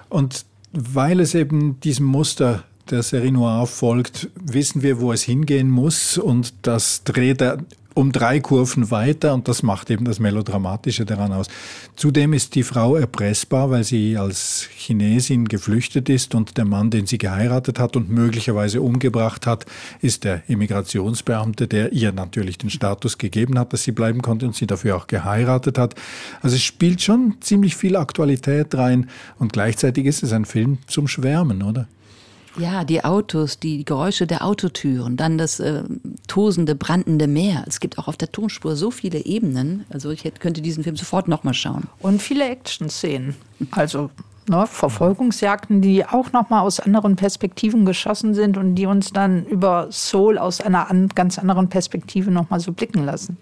und 0.10 0.46
weil 0.72 1.20
es 1.20 1.36
eben 1.36 1.80
diesem 1.82 2.08
Muster 2.08 2.64
der 2.90 3.04
Serie 3.04 3.32
Noir 3.32 3.68
folgt, 3.68 4.30
wissen 4.36 4.82
wir, 4.82 5.00
wo 5.00 5.14
es 5.14 5.24
hingehen 5.24 5.70
muss 5.70 6.18
und 6.18 6.54
das 6.64 7.04
dreht 7.04 7.42
er 7.42 7.60
um 7.96 8.12
drei 8.12 8.40
Kurven 8.40 8.92
weiter 8.92 9.34
und 9.34 9.48
das 9.48 9.64
macht 9.64 9.90
eben 9.92 10.06
das 10.06 10.20
Melodramatische 10.20 11.06
daran 11.06 11.32
aus. 11.32 11.48
Zudem 11.96 12.34
ist 12.34 12.56
die 12.56 12.64
Frau 12.64 12.96
erpressbar, 12.96 13.70
weil 13.70 13.84
sie 13.84 14.18
als 14.18 14.68
Chinesin 14.76 15.48
geflüchtet 15.48 16.10
ist 16.10 16.34
und 16.34 16.58
der 16.58 16.66
Mann, 16.66 16.90
den 16.90 17.06
sie 17.06 17.18
geheiratet 17.18 17.80
hat 17.80 17.96
und 17.96 18.10
möglicherweise 18.10 18.82
umgebracht 18.82 19.46
hat, 19.46 19.66
ist 20.02 20.24
der 20.24 20.42
Immigrationsbeamte, 20.48 21.68
der 21.68 21.94
ihr 21.94 22.12
natürlich 22.12 22.58
den 22.58 22.70
Status 22.70 23.18
gegeben 23.18 23.60
hat, 23.60 23.74
dass 23.74 23.84
sie 23.84 23.92
bleiben 23.92 24.22
konnte 24.22 24.48
und 24.48 24.56
sie 24.56 24.68
dafür 24.68 24.98
auch 24.98 25.08
geheiratet 25.08 25.78
hat. 25.78 25.96
Also 26.42 26.56
es 26.56 26.64
spielt 26.64 27.02
schon 27.02 27.36
ziemlich 27.42 27.76
viel 27.76 27.96
Aktualität 27.96 28.74
rein 28.76 29.10
und 29.38 29.54
gleichzeitig 29.54 30.06
ist 30.06 30.24
es 30.24 30.34
ein 30.34 30.46
Film 30.46 30.80
zum 30.88 31.08
Schwärmen, 31.08 31.62
oder? 31.62 31.88
Ja, 32.58 32.84
die 32.84 33.04
Autos, 33.04 33.60
die 33.60 33.84
Geräusche 33.84 34.28
der 34.28 34.46
Autotüren, 34.46 35.18
dann 35.18 35.38
das 35.38 35.60
äh, 35.60 35.84
tosende, 36.28 36.76
brandende 36.76 37.28
Meer. 37.28 37.64
Es 37.68 37.80
gibt 37.80 37.98
auch 37.98 38.08
auf 38.08 38.18
der 38.18 38.32
Tonspur 38.32 38.76
so 38.76 38.92
viele 38.92 39.26
Ebenen. 39.26 39.86
Also 39.90 40.12
ich 40.12 40.24
hätte, 40.24 40.40
könnte 40.40 40.62
diesen 40.62 40.84
Film 40.84 40.96
sofort 40.96 41.28
nochmal 41.28 41.56
schauen. 41.56 41.88
Und 42.00 42.22
viele 42.22 42.48
Action-Szenen. 42.48 43.36
Also 43.72 44.12
ne, 44.48 44.68
Verfolgungsjagden, 44.68 45.82
die 45.82 46.06
auch 46.06 46.32
nochmal 46.32 46.62
aus 46.62 46.80
anderen 46.80 47.16
Perspektiven 47.16 47.86
geschossen 47.86 48.36
sind 48.36 48.58
und 48.58 48.76
die 48.76 48.86
uns 48.86 49.12
dann 49.12 49.46
über 49.46 49.88
Soul 49.92 50.38
aus 50.38 50.62
einer 50.62 50.90
an, 50.92 51.10
ganz 51.10 51.40
anderen 51.40 51.70
Perspektive 51.70 52.30
nochmal 52.30 52.60
so 52.60 52.72
blicken 52.72 53.04
lassen. 53.04 53.38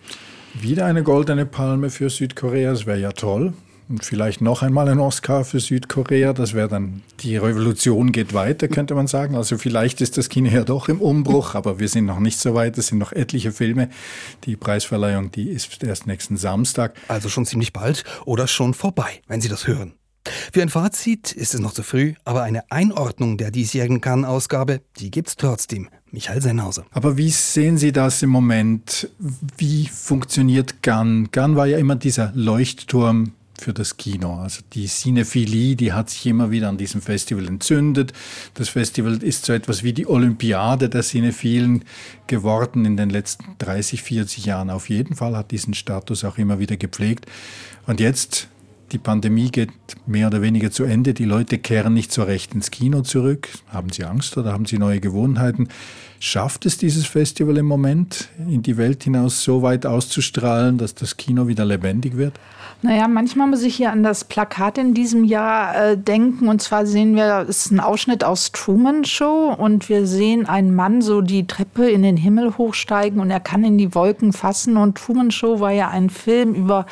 Wieder 0.54 0.86
eine 0.86 1.04
goldene 1.04 1.46
Palme 1.46 1.90
für 1.90 2.10
Südkorea, 2.10 2.72
das 2.72 2.86
wäre 2.86 3.00
ja 3.00 3.12
toll. 3.12 3.54
Und 3.92 4.06
vielleicht 4.06 4.40
noch 4.40 4.62
einmal 4.62 4.88
ein 4.88 5.00
Oscar 5.00 5.44
für 5.44 5.60
Südkorea. 5.60 6.32
Das 6.32 6.54
wäre 6.54 6.70
dann, 6.70 7.02
die 7.20 7.36
Revolution 7.36 8.14
geht 8.14 8.34
weiter, 8.34 8.70
könnte 8.70 8.96
man 8.96 9.08
sagen. 9.08 9.36
Also 9.36 9.58
vielleicht 9.58 10.00
ist 10.00 10.18
das 10.18 10.30
Kino 10.30 10.50
ja 10.50 10.64
doch 10.64 10.88
im 10.88 11.02
Umbruch, 11.02 11.56
aber 11.56 11.78
wir 11.78 11.90
sind 11.90 12.06
noch 12.06 12.20
nicht 12.20 12.40
so 12.40 12.56
weit. 12.56 12.78
Es 12.78 12.88
sind 12.88 13.00
noch 13.00 13.12
etliche 13.12 13.52
Filme. 13.52 13.90
Die 14.46 14.56
Preisverleihung, 14.56 15.32
die 15.32 15.50
ist 15.50 15.84
erst 15.84 16.08
nächsten 16.08 16.38
Samstag. 16.38 16.96
Also 17.10 17.28
schon 17.28 17.46
ziemlich 17.46 17.74
bald 17.74 18.06
oder 18.24 18.48
schon 18.48 18.74
vorbei, 18.74 19.20
wenn 19.28 19.42
Sie 19.42 19.50
das 19.50 19.68
hören. 19.68 19.92
Für 20.54 20.62
ein 20.62 20.70
Fazit 20.70 21.34
ist 21.34 21.54
es 21.54 21.60
noch 21.60 21.74
zu 21.74 21.84
früh, 21.84 22.14
aber 22.24 22.44
eine 22.44 22.72
Einordnung 22.72 23.38
der 23.38 23.52
diesjährigen 23.52 24.00
Cannes-Ausgabe, 24.00 24.80
die 25.00 25.12
gibt's 25.12 25.36
trotzdem. 25.36 25.90
Michael 26.12 26.42
Sennhauser. 26.42 26.86
Aber 26.92 27.18
wie 27.18 27.30
sehen 27.30 27.78
Sie 27.78 27.92
das 27.92 28.22
im 28.22 28.30
Moment? 28.30 29.10
Wie 29.58 29.88
funktioniert 29.88 30.82
Cannes? 30.82 31.30
Cannes 31.32 31.58
war 31.58 31.66
ja 31.66 31.78
immer 31.78 31.98
dieser 31.98 32.32
Leuchtturm 32.36 33.34
für 33.62 33.74
das 33.74 33.98
Kino. 33.98 34.36
Also 34.36 34.62
die 34.74 34.88
Cinephilie, 34.88 35.76
die 35.76 35.94
hat 35.94 36.10
sich 36.10 36.26
immer 36.26 36.52
wieder 36.52 36.70
an 36.70 36.78
diesem 36.78 37.02
Festival 37.02 37.48
entzündet. 37.48 38.14
Das 38.56 38.70
Festival 38.70 39.22
ist 39.24 39.46
so 39.46 39.54
etwas 39.54 39.84
wie 39.84 39.94
die 39.94 40.08
Olympiade 40.08 40.90
der 40.90 41.02
Cinephilen 41.02 41.86
geworden 42.28 42.86
in 42.86 42.98
den 42.98 43.10
letzten 43.10 43.56
30, 43.60 44.02
40 44.04 44.46
Jahren. 44.46 44.70
Auf 44.70 44.90
jeden 44.90 45.16
Fall 45.16 45.36
hat 45.36 45.52
diesen 45.52 45.74
Status 45.74 46.24
auch 46.24 46.38
immer 46.38 46.60
wieder 46.60 46.78
gepflegt. 46.78 47.26
Und 47.86 48.00
jetzt 48.00 48.48
die 48.92 48.98
Pandemie 48.98 49.50
geht 49.50 49.72
mehr 50.06 50.28
oder 50.28 50.42
weniger 50.42 50.70
zu 50.70 50.84
Ende. 50.84 51.14
Die 51.14 51.24
Leute 51.24 51.58
kehren 51.58 51.94
nicht 51.94 52.12
so 52.12 52.24
recht 52.24 52.54
ins 52.54 52.72
Kino 52.72 53.02
zurück. 53.02 53.48
Haben 53.70 53.90
sie 53.92 54.04
Angst 54.04 54.38
oder 54.38 54.52
haben 54.52 54.66
sie 54.66 54.78
neue 54.78 55.00
Gewohnheiten? 55.00 55.70
Schafft 56.20 56.66
es 56.66 56.78
dieses 56.78 57.06
Festival 57.06 57.58
im 57.58 57.66
Moment, 57.66 58.28
in 58.38 58.62
die 58.62 58.78
Welt 58.78 59.04
hinaus 59.04 59.44
so 59.44 59.62
weit 59.62 59.86
auszustrahlen, 59.86 60.78
dass 60.78 60.94
das 60.94 61.16
Kino 61.18 61.48
wieder 61.48 61.64
lebendig 61.64 62.18
wird? 62.18 62.34
Naja, 62.84 63.08
manchmal 63.08 63.46
muss 63.46 63.62
ich 63.62 63.76
hier 63.76 63.92
an 63.92 64.02
das 64.02 64.24
Plakat 64.24 64.80
in 64.80 64.96
diesem 64.96 65.24
Jahr 65.24 65.76
äh, 65.76 65.98
denken. 65.98 66.48
Und 66.48 66.64
zwar 66.64 66.88
sehen 66.88 67.16
wir, 67.16 67.46
es 67.48 67.66
ist 67.66 67.72
ein 67.72 67.80
Ausschnitt 67.80 68.24
aus 68.24 68.52
Truman 68.52 69.06
Show 69.06 69.54
und 69.56 69.88
wir 69.88 70.08
sehen 70.08 70.48
einen 70.48 70.74
Mann 70.74 71.04
so 71.04 71.22
die 71.22 71.46
Treppe 71.46 71.92
in 71.92 72.02
den 72.02 72.18
Himmel 72.18 72.58
hochsteigen 72.58 73.20
und 73.20 73.30
er 73.30 73.40
kann 73.40 73.64
in 73.64 73.78
die 73.78 73.94
Wolken 73.94 74.34
fassen. 74.34 74.78
Und 74.78 74.98
Truman 74.98 75.30
Show 75.30 75.60
war 75.60 75.72
ja 75.72 75.90
ein 75.90 76.10
Film 76.10 76.56
über 76.56 76.88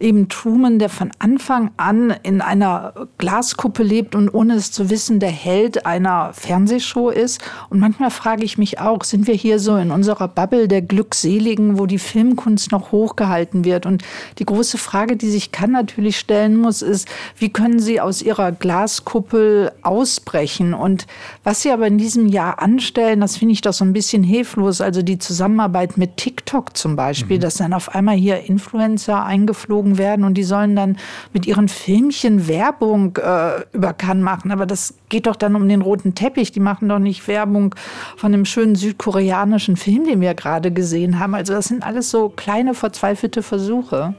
eben 0.00 0.28
Truman, 0.28 0.78
der 0.78 0.88
von 0.88 1.10
Anfang 1.18 1.70
an 1.76 2.14
in 2.22 2.40
einer 2.40 2.92
Glaskuppe 3.18 3.82
lebt 3.82 4.14
und 4.14 4.32
ohne 4.32 4.54
es 4.54 4.70
zu 4.72 4.90
wissen, 4.90 5.20
der 5.20 5.30
Held 5.30 5.86
einer 5.86 6.32
Fernsehshow 6.32 7.10
ist. 7.10 7.40
Und 7.70 7.80
manchmal 7.80 8.10
frage 8.10 8.44
ich 8.44 8.58
mich 8.58 8.80
auch, 8.80 9.04
sind 9.04 9.26
wir 9.26 9.34
hier 9.34 9.58
so 9.58 9.76
in 9.76 9.90
unserer 9.90 10.28
Bubble 10.28 10.68
der 10.68 10.82
Glückseligen, 10.82 11.78
wo 11.78 11.86
die 11.86 11.98
Filmkunst 11.98 12.72
noch 12.72 12.92
hochgehalten 12.92 13.64
wird? 13.64 13.86
Und 13.86 14.02
die 14.38 14.44
große 14.44 14.78
Frage, 14.78 15.16
die 15.16 15.30
sich 15.30 15.52
Kann 15.52 15.72
natürlich 15.72 16.18
stellen 16.18 16.56
muss, 16.56 16.82
ist, 16.82 17.08
wie 17.36 17.50
können 17.50 17.80
sie 17.80 18.00
aus 18.00 18.22
ihrer 18.22 18.52
Glaskuppel 18.52 19.72
ausbrechen? 19.82 20.74
Und 20.74 21.06
was 21.44 21.62
sie 21.62 21.70
aber 21.70 21.86
in 21.86 21.98
diesem 21.98 22.26
Jahr 22.26 22.60
anstellen, 22.60 23.20
das 23.20 23.36
finde 23.36 23.52
ich 23.52 23.60
doch 23.60 23.72
so 23.72 23.84
ein 23.84 23.92
bisschen 23.92 24.22
hilflos. 24.22 24.80
Also 24.80 25.02
die 25.02 25.18
Zusammenarbeit 25.18 25.96
mit 25.96 26.16
TikTok 26.16 26.76
zum 26.76 26.96
Beispiel, 26.96 27.38
mhm. 27.38 27.42
dass 27.42 27.54
dann 27.54 27.72
auf 27.72 27.94
einmal 27.94 28.16
hier 28.16 28.44
Influencer 28.44 29.24
eingeflogen 29.24 29.87
werden 29.96 30.24
und 30.24 30.34
die 30.34 30.42
sollen 30.42 30.76
dann 30.76 30.98
mit 31.32 31.46
ihren 31.46 31.68
Filmchen 31.68 32.48
Werbung 32.48 33.16
äh, 33.16 33.62
über 33.72 33.94
Cannes 33.94 34.22
machen. 34.22 34.50
Aber 34.50 34.66
das 34.66 34.94
geht 35.08 35.26
doch 35.26 35.36
dann 35.36 35.56
um 35.56 35.66
den 35.68 35.80
roten 35.80 36.14
Teppich. 36.14 36.52
Die 36.52 36.60
machen 36.60 36.88
doch 36.88 36.98
nicht 36.98 37.26
Werbung 37.28 37.74
von 38.16 38.32
dem 38.32 38.44
schönen 38.44 38.74
südkoreanischen 38.74 39.76
Film, 39.76 40.04
den 40.04 40.20
wir 40.20 40.34
gerade 40.34 40.70
gesehen 40.70 41.18
haben. 41.18 41.34
Also 41.34 41.54
das 41.54 41.68
sind 41.68 41.82
alles 41.82 42.10
so 42.10 42.28
kleine 42.28 42.74
verzweifelte 42.74 43.42
Versuche. 43.42 44.14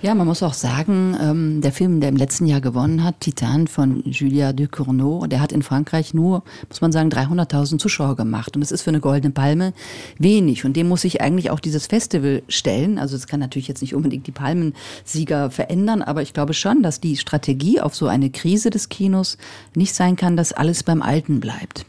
Ja, 0.00 0.14
man 0.14 0.28
muss 0.28 0.44
auch 0.44 0.54
sagen, 0.54 1.16
ähm, 1.20 1.60
der 1.60 1.72
Film, 1.72 1.98
der 1.98 2.10
im 2.10 2.16
letzten 2.16 2.46
Jahr 2.46 2.60
gewonnen 2.60 3.02
hat, 3.02 3.18
Titan 3.18 3.66
von 3.66 4.04
Julia 4.04 4.52
Ducournau, 4.52 5.26
der 5.26 5.40
hat 5.40 5.50
in 5.50 5.64
Frankreich 5.64 6.14
nur, 6.14 6.44
muss 6.68 6.80
man 6.80 6.92
sagen, 6.92 7.08
300.000 7.10 7.78
Zuschauer 7.78 8.14
gemacht. 8.14 8.54
Und 8.54 8.60
das 8.60 8.70
ist 8.70 8.82
für 8.82 8.90
eine 8.90 9.00
Goldene 9.00 9.32
Palme 9.32 9.72
wenig. 10.16 10.64
Und 10.64 10.76
dem 10.76 10.88
muss 10.88 11.00
sich 11.00 11.20
eigentlich 11.20 11.50
auch 11.50 11.58
dieses 11.58 11.88
Festival 11.88 12.44
stellen. 12.48 12.96
Also 12.96 13.16
es 13.16 13.26
kann 13.26 13.40
natürlich 13.40 13.66
jetzt 13.66 13.82
nicht 13.82 13.96
unbedingt 13.96 14.28
die 14.28 14.32
Palmensieger 14.32 15.50
verändern, 15.50 16.02
aber 16.02 16.22
ich 16.22 16.32
glaube 16.32 16.54
schon, 16.54 16.84
dass 16.84 17.00
die 17.00 17.16
Strategie 17.16 17.80
auf 17.80 17.96
so 17.96 18.06
eine 18.06 18.30
Krise 18.30 18.70
des 18.70 18.88
Kinos 18.88 19.36
nicht 19.74 19.96
sein 19.96 20.14
kann, 20.14 20.36
dass 20.36 20.52
alles 20.52 20.84
beim 20.84 21.02
Alten 21.02 21.40
bleibt. 21.40 21.86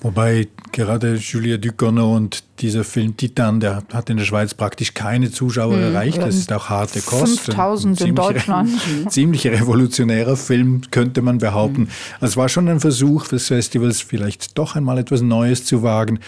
Wobei 0.00 0.48
gerade 0.72 1.16
Julia 1.16 1.56
Ducournau 1.56 2.16
und 2.16 2.44
dieser 2.60 2.84
Film 2.84 3.16
Titan, 3.16 3.60
der 3.60 3.82
hat 3.92 4.10
in 4.10 4.16
der 4.16 4.24
Schweiz 4.24 4.54
praktisch 4.54 4.94
keine 4.94 5.30
Zuschauer 5.30 5.76
mhm. 5.76 5.82
erreicht. 5.82 6.18
Das 6.18 6.36
ist 6.36 6.52
auch 6.52 6.68
harte 6.68 7.00
Kost. 7.00 7.40
5000 7.40 8.00
in 8.02 8.14
Deutschland. 8.14 8.70
ziemlich 9.08 9.46
revolutionärer 9.46 10.36
Film, 10.36 10.82
könnte 10.90 11.22
man 11.22 11.38
behaupten. 11.38 11.82
Mhm. 11.82 11.88
Also 12.20 12.32
es 12.32 12.36
war 12.36 12.48
schon 12.48 12.68
ein 12.68 12.80
Versuch 12.80 13.28
des 13.28 13.48
Festivals, 13.48 14.00
vielleicht 14.00 14.56
doch 14.58 14.76
einmal 14.76 14.98
etwas 14.98 15.22
Neues 15.22 15.64
zu 15.64 15.82
wagen. 15.82 16.20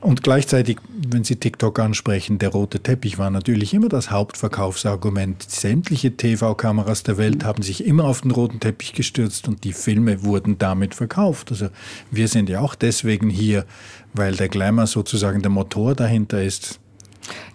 Und 0.00 0.22
gleichzeitig, 0.22 0.78
wenn 0.88 1.24
Sie 1.24 1.36
TikTok 1.36 1.80
ansprechen, 1.80 2.38
der 2.38 2.50
rote 2.50 2.80
Teppich 2.80 3.18
war 3.18 3.30
natürlich 3.30 3.74
immer 3.74 3.88
das 3.88 4.12
Hauptverkaufsargument. 4.12 5.42
Sämtliche 5.42 6.16
TV-Kameras 6.16 7.02
der 7.02 7.18
Welt 7.18 7.44
haben 7.44 7.62
sich 7.62 7.84
immer 7.84 8.04
auf 8.04 8.20
den 8.20 8.30
roten 8.30 8.60
Teppich 8.60 8.92
gestürzt 8.92 9.48
und 9.48 9.64
die 9.64 9.72
Filme 9.72 10.22
wurden 10.22 10.56
damit 10.56 10.94
verkauft. 10.94 11.50
Also 11.50 11.68
wir 12.12 12.28
sind 12.28 12.48
ja 12.48 12.60
auch 12.60 12.76
deswegen 12.76 13.28
hier, 13.28 13.64
weil 14.14 14.36
der 14.36 14.48
Glamour 14.48 14.86
sozusagen 14.86 15.42
der 15.42 15.50
Motor 15.50 15.96
dahinter 15.96 16.42
ist. 16.42 16.78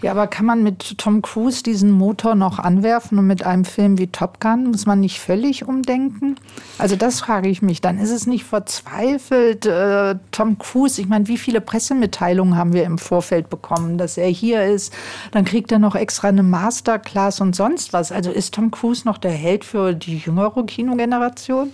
Ja, 0.04 0.12
aber 0.12 0.28
kann 0.28 0.46
man 0.46 0.64
mit 0.64 0.98
Tom 0.98 1.22
Cruise 1.22 1.64
diesen 1.64 1.90
Motor 1.90 2.36
noch 2.36 2.60
anwerfen 2.60 3.18
und 3.20 3.26
mit 3.26 3.46
einem 3.46 3.64
Film 3.64 3.98
wie 3.98 4.08
Top 4.08 4.42
Gun 4.42 4.66
muss 4.72 4.86
man 4.86 5.00
nicht 5.00 5.18
völlig 5.22 5.66
umdenken? 5.66 6.36
Also 6.78 6.98
das 6.98 7.22
frage 7.22 7.48
ich 7.48 7.62
mich. 7.62 7.80
Dann 7.80 7.98
ist 7.98 8.12
es 8.12 8.28
nicht 8.28 8.44
verzweifelt, 8.44 9.66
äh, 9.66 10.16
Tom 10.32 10.58
Cruise. 10.60 11.00
Ich 11.00 11.08
meine, 11.08 11.30
wie 11.30 11.38
viele 11.38 11.62
Pressemitteilungen 11.62 12.58
haben 12.58 12.74
wir 12.74 12.84
im 12.84 12.98
Vorfeld 12.98 13.50
bekommen, 13.50 13.98
dass 13.98 14.18
er 14.18 14.28
hier 14.28 14.66
ist? 14.66 14.92
Dann 15.32 15.46
kriegt 15.46 15.72
er 15.72 15.80
noch 15.80 15.96
extra 15.96 16.28
eine 16.28 16.44
Masterclass 16.44 17.40
und 17.40 17.56
sonst 17.56 17.94
was. 17.94 18.12
Also 18.12 18.30
ist 18.30 18.54
Tom 18.56 18.72
Cruise 18.72 19.08
noch 19.08 19.18
der 19.18 19.32
Held 19.32 19.64
für 19.64 19.94
die 19.94 20.18
jüngere 20.18 20.66
Kinogeneration? 20.66 21.72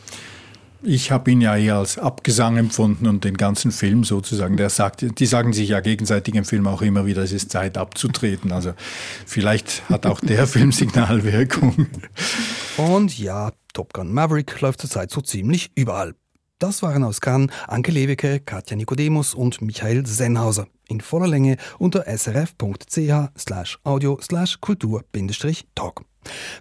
Ich 0.81 1.11
habe 1.11 1.31
ihn 1.31 1.41
ja 1.41 1.57
eher 1.57 1.75
als 1.75 1.97
Abgesang 1.97 2.57
empfunden 2.57 3.07
und 3.07 3.23
den 3.25 3.35
ganzen 3.35 3.71
Film 3.71 4.03
sozusagen. 4.03 4.55
Der 4.55 4.69
sagt, 4.69 5.19
die 5.19 5.25
sagen 5.25 5.51
sich 5.51 5.69
ja 5.69 5.81
gegenseitig 5.81 6.35
im 6.35 6.45
Film 6.45 6.67
auch 6.67 6.81
immer 6.81 7.05
wieder, 7.05 7.21
es 7.21 7.33
ist 7.33 7.51
Zeit 7.51 7.77
abzutreten. 7.77 8.51
Also 8.51 8.73
vielleicht 9.25 9.87
hat 9.89 10.05
auch 10.05 10.21
der 10.21 10.47
Film 10.47 10.71
Signalwirkung. 10.71 11.87
Und 12.77 13.17
ja, 13.17 13.51
Top 13.73 13.93
Gun 13.93 14.13
Maverick 14.13 14.61
läuft 14.61 14.81
zurzeit 14.81 15.11
so 15.11 15.21
ziemlich 15.21 15.71
überall. 15.75 16.15
Das 16.59 16.81
waren 16.81 17.03
aus 17.03 17.21
Cannes 17.21 17.51
Anke 17.67 17.91
Lewicke, 17.91 18.39
Katja 18.39 18.75
Nikodemus 18.75 19.33
und 19.33 19.61
Michael 19.61 20.05
Sennhauser. 20.05 20.67
in 20.89 21.01
voller 21.01 21.27
Länge 21.27 21.57
unter 21.77 22.05
srf.ch 22.05 23.29
slash 23.37 23.79
audio 23.83 24.19
slash 24.21 24.59
kultur-talk. 24.59 26.03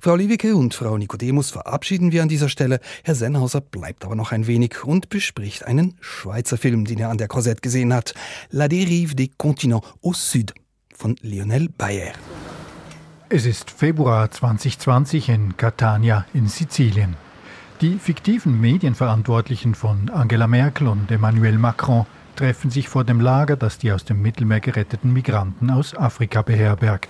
Frau 0.00 0.14
Liewicke 0.14 0.54
und 0.54 0.74
Frau 0.74 0.96
Nikodemus 0.96 1.50
verabschieden 1.50 2.12
wir 2.12 2.22
an 2.22 2.28
dieser 2.28 2.48
Stelle. 2.48 2.80
Herr 3.02 3.14
Sennhauser 3.14 3.60
bleibt 3.60 4.04
aber 4.04 4.14
noch 4.14 4.32
ein 4.32 4.46
wenig 4.46 4.84
und 4.84 5.08
bespricht 5.08 5.64
einen 5.64 5.96
Schweizer 6.00 6.56
Film, 6.56 6.84
den 6.84 6.98
er 6.98 7.10
an 7.10 7.18
der 7.18 7.28
Korsette 7.28 7.60
gesehen 7.60 7.92
hat. 7.92 8.14
La 8.50 8.66
dérive 8.66 9.14
des 9.14 9.30
continents 9.36 9.86
au 10.02 10.12
sud 10.12 10.54
von 10.94 11.16
Lionel 11.22 11.68
Bayer. 11.68 12.12
Es 13.28 13.44
ist 13.44 13.70
Februar 13.70 14.30
2020 14.30 15.28
in 15.28 15.56
Catania 15.56 16.24
in 16.32 16.48
Sizilien. 16.48 17.16
Die 17.80 17.98
fiktiven 17.98 18.60
Medienverantwortlichen 18.60 19.74
von 19.74 20.08
Angela 20.10 20.46
Merkel 20.46 20.88
und 20.88 21.10
Emmanuel 21.10 21.58
Macron 21.58 22.06
treffen 22.36 22.70
sich 22.70 22.88
vor 22.88 23.04
dem 23.04 23.20
Lager, 23.20 23.56
das 23.56 23.78
die 23.78 23.92
aus 23.92 24.04
dem 24.04 24.22
Mittelmeer 24.22 24.60
geretteten 24.60 25.12
Migranten 25.12 25.70
aus 25.70 25.94
Afrika 25.94 26.42
beherbergt. 26.42 27.08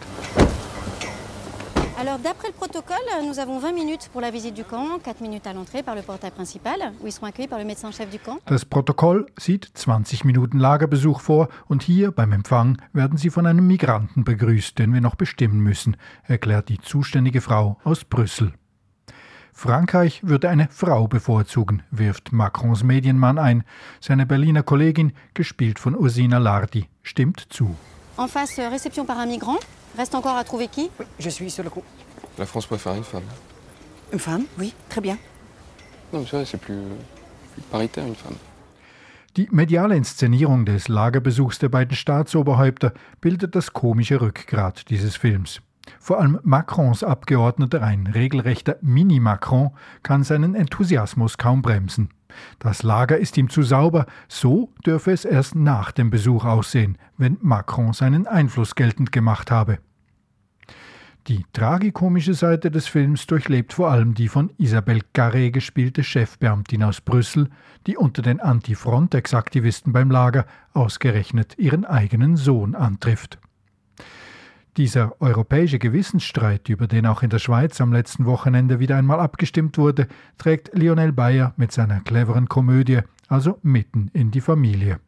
Alors, 2.19 2.35
d'après 2.35 2.49
le 2.49 2.55
protocole, 2.55 2.97
nous 3.25 3.39
avons 3.39 3.59
20 3.59 3.73
minutes 3.73 4.09
pour 4.13 4.21
la 4.21 4.31
visite 4.31 4.55
du 4.55 4.65
camp, 4.65 4.99
4 5.03 5.21
minutes 5.21 5.47
à 5.47 5.53
l'entrée 5.53 5.83
par 5.83 5.95
le 5.95 6.03
portail 6.03 6.31
principal, 6.31 6.93
où 7.01 7.07
ils 7.07 7.13
seront 7.13 7.27
accueillis 7.27 7.49
par 7.49 7.59
le 7.59 7.65
médecin-chef 7.65 8.11
du 8.11 8.19
camp. 8.19 8.39
Das 8.47 8.65
Protokoll 8.65 9.27
sieht 9.39 9.69
20 9.75 10.25
Minuten 10.25 10.59
Lagerbesuch 10.59 11.21
vor 11.21 11.49
und 11.69 11.83
hier 11.83 12.11
beim 12.11 12.33
Empfang 12.33 12.79
werden 12.93 13.19
sie 13.19 13.31
von 13.31 13.47
einem 13.47 13.67
Migranten 13.67 14.25
begrüßt, 14.25 14.79
den 14.79 14.93
wir 14.95 15.01
noch 15.01 15.15
bestimmen 15.15 15.61
müssen, 15.61 15.97
erklärt 16.25 16.71
die 16.71 16.79
zuständige 16.81 17.41
Frau 17.41 17.79
aus 17.85 18.05
Brüssel. 18.05 18.53
Frankreich 19.53 20.21
würde 20.25 20.49
eine 20.49 20.69
Frau 20.71 21.07
bevorzugen, 21.09 21.83
wirft 21.91 22.33
Macrons 22.33 22.83
Medienmann 22.83 23.39
ein. 23.39 23.65
Seine 24.01 24.27
Berliner 24.27 24.63
Kollegin, 24.63 25.13
gespielt 25.35 25.79
von 25.79 25.97
Ursina 25.97 26.39
Lardi, 26.39 26.89
stimmt 27.03 27.47
zu. 27.51 27.77
En 28.17 28.29
face, 28.29 28.59
réception 28.59 29.05
par 29.05 29.19
un 29.19 29.27
migrant. 29.27 29.59
Reste 29.97 30.15
encore 30.15 30.37
à 30.37 30.45
trouver 30.45 30.69
qui 30.69 30.91
Oui, 30.99 31.07
je 31.19 31.29
suis 31.29 31.51
sur 31.51 31.65
le 31.65 31.71
coup. 31.71 31.83
La 32.39 32.47
France 32.47 32.67
préfère 32.67 32.95
une 32.95 33.05
femme. 33.05 33.23
Une 34.13 34.19
femme 34.19 34.45
Oui, 34.59 34.75
très 34.89 35.01
bien. 35.01 35.19
Non, 36.13 36.21
mais 36.21 36.27
c'est 36.27 36.37
vrai, 36.37 36.45
c'est 36.47 36.61
plus, 36.61 36.83
plus 37.53 37.63
paritaire, 37.71 38.07
une 38.07 38.15
femme. 38.15 38.37
Die 39.37 39.49
mediale 39.51 39.93
Inszenierung 39.93 40.65
des 40.65 40.89
Lagerbesuchs 40.89 41.59
der 41.59 41.69
beiden 41.69 41.95
Staatsoberhäupter 41.95 42.93
bildet 43.21 43.55
das 43.55 43.73
komische 43.73 44.21
Rückgrat 44.21 44.89
dieses 44.91 45.17
Films. 45.17 45.61
Vor 46.01 46.19
allem 46.19 46.39
Macrons 46.43 47.03
Abgeordneter, 47.03 47.83
ein 47.83 48.07
regelrechter 48.07 48.77
Mini-Macron, 48.83 49.71
kann 50.03 50.25
seinen 50.25 50.55
Enthusiasmus 50.55 51.39
kaum 51.39 51.63
bremsen. 51.63 52.11
Das 52.59 52.83
Lager 52.83 53.19
ist 53.19 53.37
ihm 53.37 53.49
zu 53.49 53.63
sauber, 53.63 54.07
so 54.29 54.73
dürfe 54.85 55.13
es 55.13 55.25
erst 55.25 55.55
nach 55.55 55.93
dem 55.93 56.11
Besuch 56.11 56.45
aussehen, 56.45 56.99
wenn 57.17 57.39
Macron 57.41 57.93
seinen 57.93 58.27
Einfluss 58.27 58.75
geltend 58.75 59.13
gemacht 59.13 59.51
habe. 59.51 59.79
Die 61.29 61.45
tragikomische 61.53 62.33
Seite 62.33 62.71
des 62.71 62.87
Films 62.87 63.27
durchlebt 63.27 63.75
vor 63.75 63.91
allem 63.91 64.15
die 64.15 64.29
von 64.29 64.51
Isabelle 64.57 65.03
Carré 65.15 65.51
gespielte 65.51 66.03
Chefbeamtin 66.03 66.83
aus 66.83 67.03
Brüssel, 67.03 67.51
die 67.87 67.99
unter 67.99 68.23
den 68.23 68.41
Anti-Frontex-Aktivisten 68.41 69.93
beim 69.93 70.11
Lager 70.11 70.47
ausgerechnet 70.73 71.59
ihren 71.59 71.85
eigenen 71.85 72.37
Sohn 72.39 72.75
antrifft. 72.75 73.39
Dieser 74.79 75.21
europäische 75.21 75.79
Gewissensstreit, 75.79 76.71
über 76.71 76.87
den 76.87 77.05
auch 77.05 77.23
in 77.23 77.29
der 77.29 77.41
Schweiz 77.41 77.79
am 77.83 77.93
letzten 77.93 78.25
Wochenende 78.25 78.81
wieder 78.81 78.97
einmal 78.97 79.21
abgestimmt 79.21 79.77
wurde, 79.77 80.09
trägt 80.39 80.71
Lionel 80.73 81.13
Bayer 81.13 81.53
mit 81.59 81.73
seiner 81.73 82.01
cleveren 82.01 82.49
Komödie 82.49 83.01
also 83.29 83.59
mitten 83.63 84.09
in 84.15 84.31
die 84.31 84.41
Familie. 84.41 84.99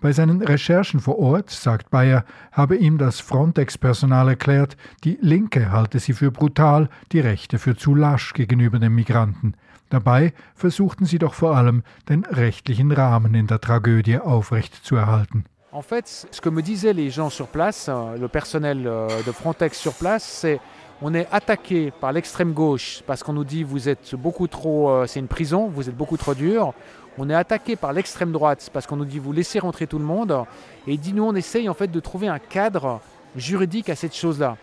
Bei 0.00 0.12
seinen 0.12 0.42
Recherchen 0.42 1.00
vor 1.00 1.18
Ort, 1.18 1.50
sagt 1.50 1.90
Bayer, 1.90 2.24
habe 2.52 2.76
ihm 2.76 2.98
das 2.98 3.18
Frontex-Personal 3.18 4.28
erklärt, 4.28 4.76
die 5.02 5.18
Linke 5.20 5.72
halte 5.72 5.98
sie 5.98 6.12
für 6.12 6.30
brutal, 6.30 6.88
die 7.10 7.18
Rechte 7.18 7.58
für 7.58 7.76
zu 7.76 7.96
lasch 7.96 8.32
gegenüber 8.32 8.78
den 8.78 8.94
Migranten. 8.94 9.54
Dabei 9.90 10.34
versuchten 10.54 11.04
sie 11.04 11.18
doch 11.18 11.34
vor 11.34 11.56
allem, 11.56 11.82
den 12.08 12.24
rechtlichen 12.24 12.92
Rahmen 12.92 13.34
in 13.34 13.48
der 13.48 13.60
Tragödie 13.60 14.18
aufrechtzuerhalten. 14.18 15.46
En 15.70 15.82
fait, 15.82 16.26
ce 16.30 16.40
que 16.40 16.48
me 16.48 16.62
disaient 16.62 16.94
les 16.94 17.10
gens 17.10 17.28
sur 17.28 17.46
place, 17.46 17.90
euh, 17.90 18.16
le 18.16 18.28
personnel 18.28 18.86
euh, 18.86 19.06
de 19.26 19.32
Frontex 19.32 19.78
sur 19.78 19.92
place, 19.92 20.24
c'est 20.24 20.60
on 21.02 21.12
est 21.12 21.28
attaqué 21.30 21.90
par 21.90 22.10
l'extrême 22.12 22.54
gauche 22.54 23.02
parce 23.06 23.22
qu'on 23.22 23.34
nous 23.34 23.44
dit 23.44 23.64
vous 23.64 23.86
êtes 23.86 24.14
beaucoup 24.14 24.46
trop, 24.46 24.88
euh, 24.88 25.06
c'est 25.06 25.20
une 25.20 25.28
prison, 25.28 25.68
vous 25.68 25.90
êtes 25.90 25.96
beaucoup 25.96 26.16
trop 26.16 26.34
dur. 26.34 26.72
On 27.18 27.28
est 27.28 27.34
attaqué 27.34 27.76
par 27.76 27.92
l'extrême 27.92 28.32
droite 28.32 28.70
parce 28.72 28.86
qu'on 28.86 28.96
nous 28.96 29.04
dit 29.04 29.18
vous 29.18 29.32
laissez 29.32 29.58
rentrer 29.58 29.86
tout 29.86 29.98
le 29.98 30.06
monde. 30.06 30.44
Et 30.86 30.96
dit 30.96 31.12
nous 31.12 31.24
on 31.24 31.34
essaye 31.34 31.68
en 31.68 31.74
fait 31.74 31.88
de 31.88 32.00
trouver 32.00 32.28
un 32.28 32.38
cadre 32.38 33.02
juridique 33.36 33.90
à 33.90 33.94
cette 33.94 34.16
chose-là. 34.16 34.56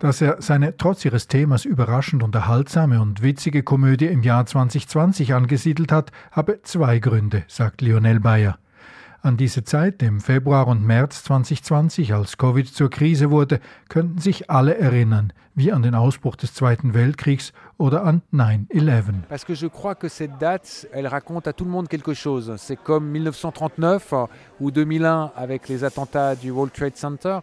Dass 0.00 0.20
er 0.20 0.36
seine 0.40 0.76
trotz 0.76 1.04
ihres 1.04 1.28
Themas 1.28 1.64
überraschend 1.64 2.24
unterhaltsame 2.24 3.00
und 3.00 3.22
witzige 3.22 3.62
Komödie 3.62 4.06
im 4.06 4.24
Jahr 4.24 4.44
2020 4.44 5.32
angesiedelt 5.32 5.92
hat, 5.92 6.10
habe 6.32 6.60
zwei 6.64 6.98
Gründe, 6.98 7.44
sagt 7.46 7.80
Lionel 7.80 8.18
Bayer. 8.18 8.58
An 9.24 9.38
diese 9.38 9.64
Zeit, 9.64 10.02
im 10.02 10.20
Februar 10.20 10.68
und 10.68 10.84
März 10.84 11.24
2020, 11.24 12.12
als 12.12 12.36
Covid 12.36 12.68
zur 12.68 12.90
Krise 12.90 13.30
wurde, 13.30 13.58
könnten 13.88 14.18
sich 14.18 14.50
alle 14.50 14.76
erinnern, 14.76 15.32
wie 15.54 15.72
an 15.72 15.82
den 15.82 15.94
Ausbruch 15.94 16.36
des 16.36 16.52
Zweiten 16.52 16.92
Weltkriegs 16.92 17.54
oder 17.78 18.04
an 18.04 18.20
9-11. 18.34 19.22
Parce 19.30 19.46
que 19.46 19.54
je 19.54 19.66
crois 19.66 19.94
que 19.94 20.10
cette 20.10 20.38
date, 20.38 20.86
elle 20.92 21.06
raconte 21.06 21.48
à 21.48 21.54
tout 21.54 21.64
le 21.64 21.70
monde 21.70 21.88
quelque 21.88 22.12
chose. 22.12 22.52
C'est 22.58 22.76
comme 22.76 23.10
1939 23.12 24.12
ou 24.60 24.70
2001 24.70 25.32
avec 25.34 25.70
les 25.70 25.84
attentats 25.84 26.36
du 26.36 26.50
World 26.50 26.74
Trade 26.74 26.96
Center. 26.98 27.38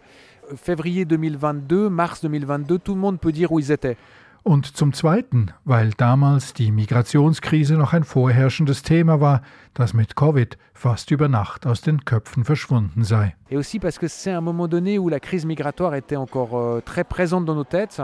Février 0.56 1.06
2022, 1.06 1.90
mars 1.90 2.22
2022, 2.22 2.78
tout 2.78 2.94
le 2.94 3.00
monde 3.00 3.20
peut 3.20 3.32
dire 3.32 3.52
où 3.52 3.58
ils 3.58 3.72
étaient. 3.72 3.98
Und 4.44 4.66
zum 4.66 4.92
Zweiten, 4.92 5.52
weil 5.66 5.92
damals 5.92 6.54
die 6.54 6.72
Migrationskrise 6.72 7.76
noch 7.76 7.94
ein 7.94 8.04
vorherrschendes 8.04 8.82
Thema 8.82 9.22
war, 9.22 9.44
das 9.76 9.94
mit 9.94 10.16
Covid 10.16 10.58
fast 10.74 11.12
über 11.12 11.28
Nacht 11.28 11.68
aus 11.68 11.82
den 11.82 12.06
Köpfen 12.06 12.44
verschwunden 12.44 13.04
sei. 13.04 13.36
Et 13.52 13.58
aussi 13.58 13.80
parce 13.80 14.00
que 14.00 14.08
c'est 14.08 14.32
un 14.32 14.42
moment 14.42 14.68
donné 14.68 14.98
où 14.98 15.10
la 15.10 15.20
crise 15.20 15.46
migratoire 15.46 15.94
était 15.94 16.16
encore 16.16 16.58
euh, 16.58 16.82
très 16.82 17.04
présente 17.04 17.46
dans 17.46 17.54
nos 17.54 17.64
têtes. 17.64 18.02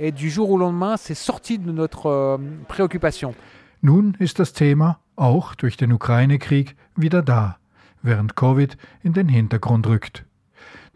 Et 0.00 0.10
du 0.10 0.30
jour 0.30 0.50
au 0.50 0.58
lendemain, 0.58 0.96
c'est 0.96 1.14
sorti 1.14 1.58
de 1.58 1.70
notre 1.70 2.06
euh, 2.06 2.38
préoccupation. 2.66 3.34
Nun 3.80 4.16
ist 4.18 4.40
das 4.40 4.52
Thema, 4.52 4.98
auch 5.14 5.54
durch 5.54 5.76
den 5.76 5.92
Ukraine-Krieg, 5.92 6.74
wieder 6.96 7.22
da, 7.22 7.58
während 8.02 8.34
Covid 8.34 8.76
in 9.04 9.12
den 9.12 9.28
Hintergrund 9.28 9.86
rückt. 9.86 10.24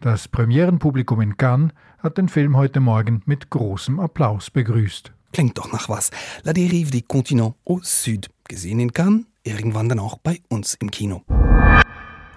Das 0.01 0.27
Premierenpublikum 0.27 1.21
in 1.21 1.37
Cannes 1.37 1.71
hat 2.03 2.17
den 2.17 2.27
Film 2.27 2.57
heute 2.57 2.81
Morgen 2.81 3.23
mit 3.25 3.49
großem 3.49 3.99
Applaus 3.99 4.51
begrüßt. 4.51 5.13
Klingt 5.31 5.57
doch 5.57 5.71
nach 5.71 5.87
was. 5.87 6.11
La 6.43 6.51
dérive 6.51 6.91
des 6.91 7.07
continents 7.07 7.55
au 7.65 7.79
sud. 7.81 8.29
Gesehen 8.49 8.81
in 8.81 8.91
Cannes, 8.91 9.25
irgendwann 9.43 9.87
dann 9.87 9.99
auch 9.99 10.17
bei 10.17 10.41
uns 10.49 10.75
im 10.75 10.91
Kino. 10.91 11.23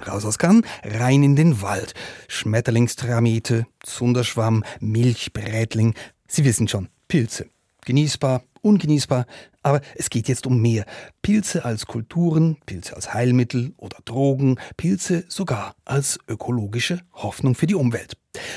Raus 0.07 0.25
aus 0.25 0.39
Cannes, 0.39 0.63
rein 0.85 1.25
in 1.25 1.35
den 1.35 1.61
Wald. 1.63 1.95
Schmetterlingstramete, 2.29 3.67
Zunderschwamm, 3.81 4.63
Milchbrätling. 4.79 5.95
Sie 6.29 6.45
wissen 6.45 6.69
schon, 6.69 6.89
Pilze. 7.09 7.47
Genießbar, 7.85 8.45
ungenießbar, 8.67 9.27
aber 9.63 9.81
es 9.95 10.11
geht 10.11 10.29
jetzt 10.29 10.47
um 10.47 10.61
mehr. 10.61 10.85
Pilze 11.23 11.65
als 11.65 11.87
Kulturen, 11.87 12.59
Pilze 12.67 12.95
als 12.95 13.15
Heilmittel 13.15 13.73
oder 13.77 13.99
Drogen, 14.05 14.59
Pilze 14.77 15.25
sogar 15.29 15.75
als 15.85 16.19
ökologische 16.29 17.01
Hoffnung 17.13 17.55
für 17.55 17.67
die 17.67 17.75
Umwelt. 17.75 18.17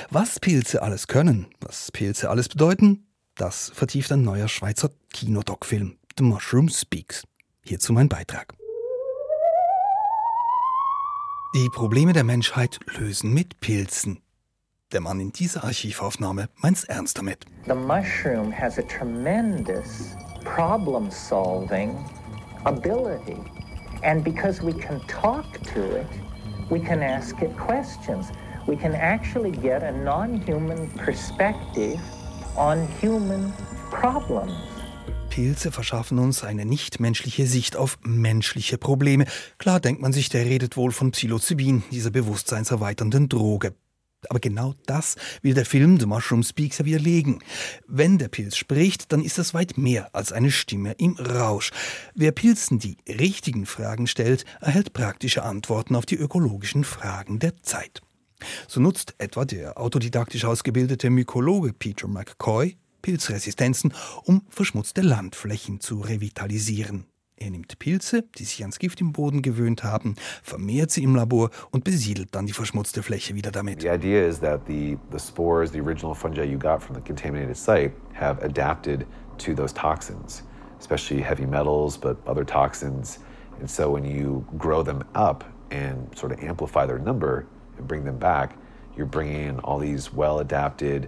Was 0.09 0.39
Pilze 0.39 0.81
alles 0.81 1.07
können, 1.07 1.47
was 1.61 1.91
Pilze 1.91 2.29
alles 2.29 2.49
bedeuten, 2.49 3.05
das 3.35 3.71
vertieft 3.73 4.11
ein 4.11 4.23
neuer 4.23 4.49
Schweizer 4.49 4.89
Kinodoc-Film, 5.13 5.97
The 6.17 6.23
Mushroom 6.23 6.67
Speaks. 6.69 7.23
Hierzu 7.63 7.93
mein 7.93 8.09
Beitrag. 8.09 8.53
Die 11.55 11.69
Probleme 11.69 12.13
der 12.13 12.23
Menschheit 12.23 12.79
lösen 12.97 13.33
mit 13.33 13.59
Pilzen. 13.59 14.21
Der 14.91 15.01
Mann 15.01 15.19
in 15.19 15.31
dieser 15.31 15.65
Archivaufnahme 15.65 16.49
meint's 16.55 16.83
ernst 16.83 17.19
damit. 17.19 17.45
The 17.67 17.75
mushroom 17.75 18.51
has 18.51 18.79
a 18.79 18.81
tremendous 18.81 20.15
problem 20.43 21.11
solving 21.11 21.95
ability. 22.63 23.37
And 24.01 24.23
because 24.23 24.65
we 24.65 24.73
can 24.73 24.99
talk 25.07 25.45
to 25.75 25.79
it, 25.95 26.07
we 26.71 26.79
can 26.79 27.03
ask 27.03 27.39
it 27.43 27.55
questions. 27.55 28.29
We 28.65 28.75
can 28.75 28.95
actually 28.95 29.51
get 29.51 29.83
a 29.83 29.91
non 29.91 30.41
human 30.47 30.89
perspective 30.97 31.99
on 32.55 32.87
human 32.99 33.53
problems. 33.91 34.53
Pilze 35.29 35.71
verschaffen 35.71 36.17
uns 36.17 36.43
eine 36.43 36.65
nichtmenschliche 36.65 37.45
Sicht 37.45 37.75
auf 37.75 37.99
menschliche 38.01 38.79
Probleme. 38.79 39.25
Klar 39.59 39.79
denkt 39.79 40.01
man 40.01 40.13
sich, 40.13 40.29
der 40.29 40.45
redet 40.45 40.77
wohl 40.77 40.91
von 40.91 41.11
Psilocybin, 41.11 41.83
dieser 41.91 42.09
bewusstseinserweiternden 42.09 43.29
Droge. 43.29 43.75
Aber 44.27 44.39
genau 44.39 44.75
das 44.85 45.15
will 45.41 45.53
der 45.53 45.65
Film 45.65 45.99
The 45.99 46.05
Mushroom 46.05 46.43
Speaks 46.43 46.79
ja 46.79 46.85
widerlegen. 46.85 47.39
Wenn 47.87 48.17
der 48.17 48.27
Pilz 48.27 48.57
spricht, 48.57 49.11
dann 49.11 49.23
ist 49.23 49.37
das 49.37 49.53
weit 49.53 49.77
mehr 49.77 50.13
als 50.13 50.31
eine 50.31 50.51
Stimme 50.51 50.93
im 50.93 51.15
Rausch. 51.15 51.71
Wer 52.15 52.31
Pilzen 52.31 52.79
die 52.79 52.97
richtigen 53.07 53.65
Fragen 53.65 54.07
stellt, 54.07 54.45
erhält 54.59 54.93
praktische 54.93 55.43
Antworten 55.43 55.95
auf 55.95 56.05
die 56.05 56.17
ökologischen 56.17 56.83
Fragen 56.83 57.39
der 57.39 57.61
Zeit. 57.61 58.01
So 58.67 58.79
nutzt 58.79 59.15
etwa 59.17 59.45
der 59.45 59.79
autodidaktisch 59.79 60.45
ausgebildete 60.45 61.09
Mykologe 61.09 61.73
Peter 61.73 62.07
McCoy 62.07 62.77
Pilzresistenzen, 63.01 63.93
um 64.23 64.41
verschmutzte 64.49 65.01
Landflächen 65.01 65.79
zu 65.79 66.01
revitalisieren. 66.01 67.05
Er 67.41 67.51
nimmt 67.51 67.79
Pilze, 67.79 68.23
die 68.37 68.43
sich 68.43 68.61
ans 68.61 68.79
Gift 68.79 68.99
im 68.99 69.13
Boden 69.13 69.41
gewöhnt 69.41 69.85
haben, 69.85 70.15
vermehrt 70.43 70.91
sie 70.91 71.03
im 71.03 71.15
Labor 71.15 71.49
und 71.71 71.85
besiedelt 71.85 72.35
dann 72.35 72.45
die 72.45 72.53
verschmutzte 72.53 73.01
Fläche 73.01 73.33
wieder 73.33 73.49
damit. 73.49 73.81
The 73.81 73.87
idea 73.87 74.27
is 74.27 74.39
that 74.41 74.61
the, 74.67 74.97
the 75.11 75.19
spores, 75.19 75.71
the 75.71 75.79
original 75.79 76.13
fungi 76.13 76.43
you 76.43 76.59
got 76.59 76.83
from 76.83 76.95
the 76.95 77.01
contaminated 77.01 77.55
site, 77.55 77.93
have 78.13 78.43
adapted 78.43 79.05
to 79.37 79.53
those 79.55 79.73
toxins, 79.73 80.43
especially 80.79 81.21
heavy 81.21 81.45
metals, 81.45 81.97
but 81.97 82.17
other 82.27 82.45
toxins. 82.45 83.19
And 83.59 83.69
so 83.69 83.89
when 83.89 84.03
you 84.03 84.45
grow 84.57 84.83
them 84.83 85.03
up 85.15 85.45
and 85.71 86.09
sort 86.17 86.33
of 86.33 86.39
amplify 86.43 86.85
their 86.85 86.99
number 86.99 87.47
and 87.77 87.87
bring 87.87 88.03
them 88.03 88.17
back, 88.17 88.57
you're 88.97 89.05
bringing 89.05 89.47
in 89.47 89.59
all 89.61 89.79
these 89.79 90.11
well 90.11 90.39
adapted 90.39 91.07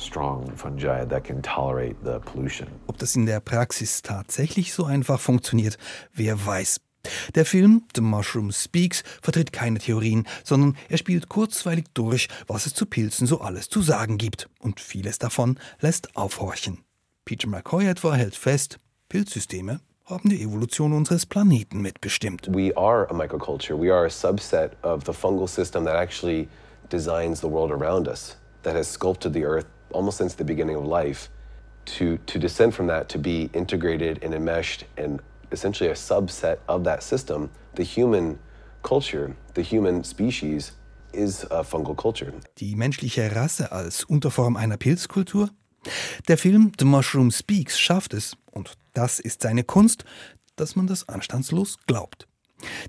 strong 0.00 0.50
fungi 0.56 1.04
that 1.04 1.24
can 1.24 1.42
tolerate 1.42 1.96
the 2.04 2.18
pollution. 2.20 2.68
Ob 2.86 2.98
das 2.98 3.14
in 3.14 3.26
der 3.26 3.40
Praxis 3.40 4.02
tatsächlich 4.02 4.72
so 4.72 4.84
einfach 4.84 5.20
funktioniert, 5.20 5.78
wer 6.12 6.44
weiß. 6.44 6.80
Der 7.34 7.46
Film 7.46 7.84
The 7.94 8.02
Mushroom 8.02 8.52
Speaks 8.52 9.02
vertritt 9.22 9.52
keine 9.52 9.78
Theorien, 9.78 10.26
sondern 10.44 10.76
er 10.88 10.98
spielt 10.98 11.28
kurzweilig 11.28 11.86
durch, 11.94 12.28
was 12.46 12.66
es 12.66 12.74
zu 12.74 12.86
Pilzen 12.86 13.26
so 13.26 13.40
alles 13.40 13.68
zu 13.68 13.80
sagen 13.80 14.18
gibt. 14.18 14.48
Und 14.58 14.80
vieles 14.80 15.18
davon 15.18 15.58
lässt 15.80 16.14
aufhorchen. 16.16 16.84
Peter 17.24 17.48
McCoy 17.48 17.86
etwa 17.86 18.14
hält 18.14 18.34
fest, 18.34 18.78
Pilzsysteme 19.08 19.80
haben 20.04 20.28
die 20.28 20.42
Evolution 20.42 20.92
unseres 20.92 21.24
Planeten 21.24 21.80
mitbestimmt. 21.80 22.48
We 22.52 22.76
are 22.76 23.08
a 23.10 23.14
microculture. 23.14 23.78
We 23.78 23.92
are 23.92 24.06
a 24.06 24.10
subset 24.10 24.72
of 24.82 25.04
the 25.06 25.12
fungal 25.12 25.48
system 25.48 25.84
that 25.84 25.94
actually 25.94 26.48
designs 26.90 27.40
the 27.40 27.46
world 27.46 27.70
around 27.70 28.08
us, 28.08 28.36
that 28.62 28.74
has 28.74 28.92
sculpted 28.92 29.32
the 29.32 29.44
earth 29.44 29.66
almost 29.92 30.18
since 30.18 30.34
the 30.36 30.44
beginning 30.44 30.76
of 30.76 30.84
life, 30.84 31.28
to, 31.86 32.18
to 32.26 32.38
descend 32.38 32.74
from 32.74 32.86
that 32.88 33.08
to 33.08 33.18
be 33.18 33.50
integrated 33.52 34.22
and 34.22 34.34
enmeshed 34.34 34.84
and 34.96 35.20
essentially 35.52 35.90
a 35.90 35.94
subset 35.94 36.58
of 36.68 36.84
that 36.84 37.02
system, 37.02 37.50
the 37.74 37.82
human 37.82 38.38
culture, 38.82 39.34
the 39.54 39.62
human 39.62 40.04
species 40.04 40.72
is 41.12 41.44
a 41.50 41.64
fungal 41.64 41.96
culture. 41.96 42.32
Die 42.58 42.76
menschliche 42.76 43.34
Rasse 43.34 43.72
als 43.72 44.04
Unterform 44.04 44.56
einer 44.56 44.76
Pilzkultur? 44.76 45.50
Der 46.28 46.38
Film 46.38 46.72
The 46.78 46.84
Mushroom 46.84 47.30
Speaks 47.30 47.78
schafft 47.78 48.14
es, 48.14 48.36
und 48.52 48.74
das 48.92 49.18
ist 49.18 49.42
seine 49.42 49.64
Kunst, 49.64 50.04
dass 50.56 50.76
man 50.76 50.86
das 50.86 51.08
anstandslos 51.08 51.78
glaubt. 51.86 52.28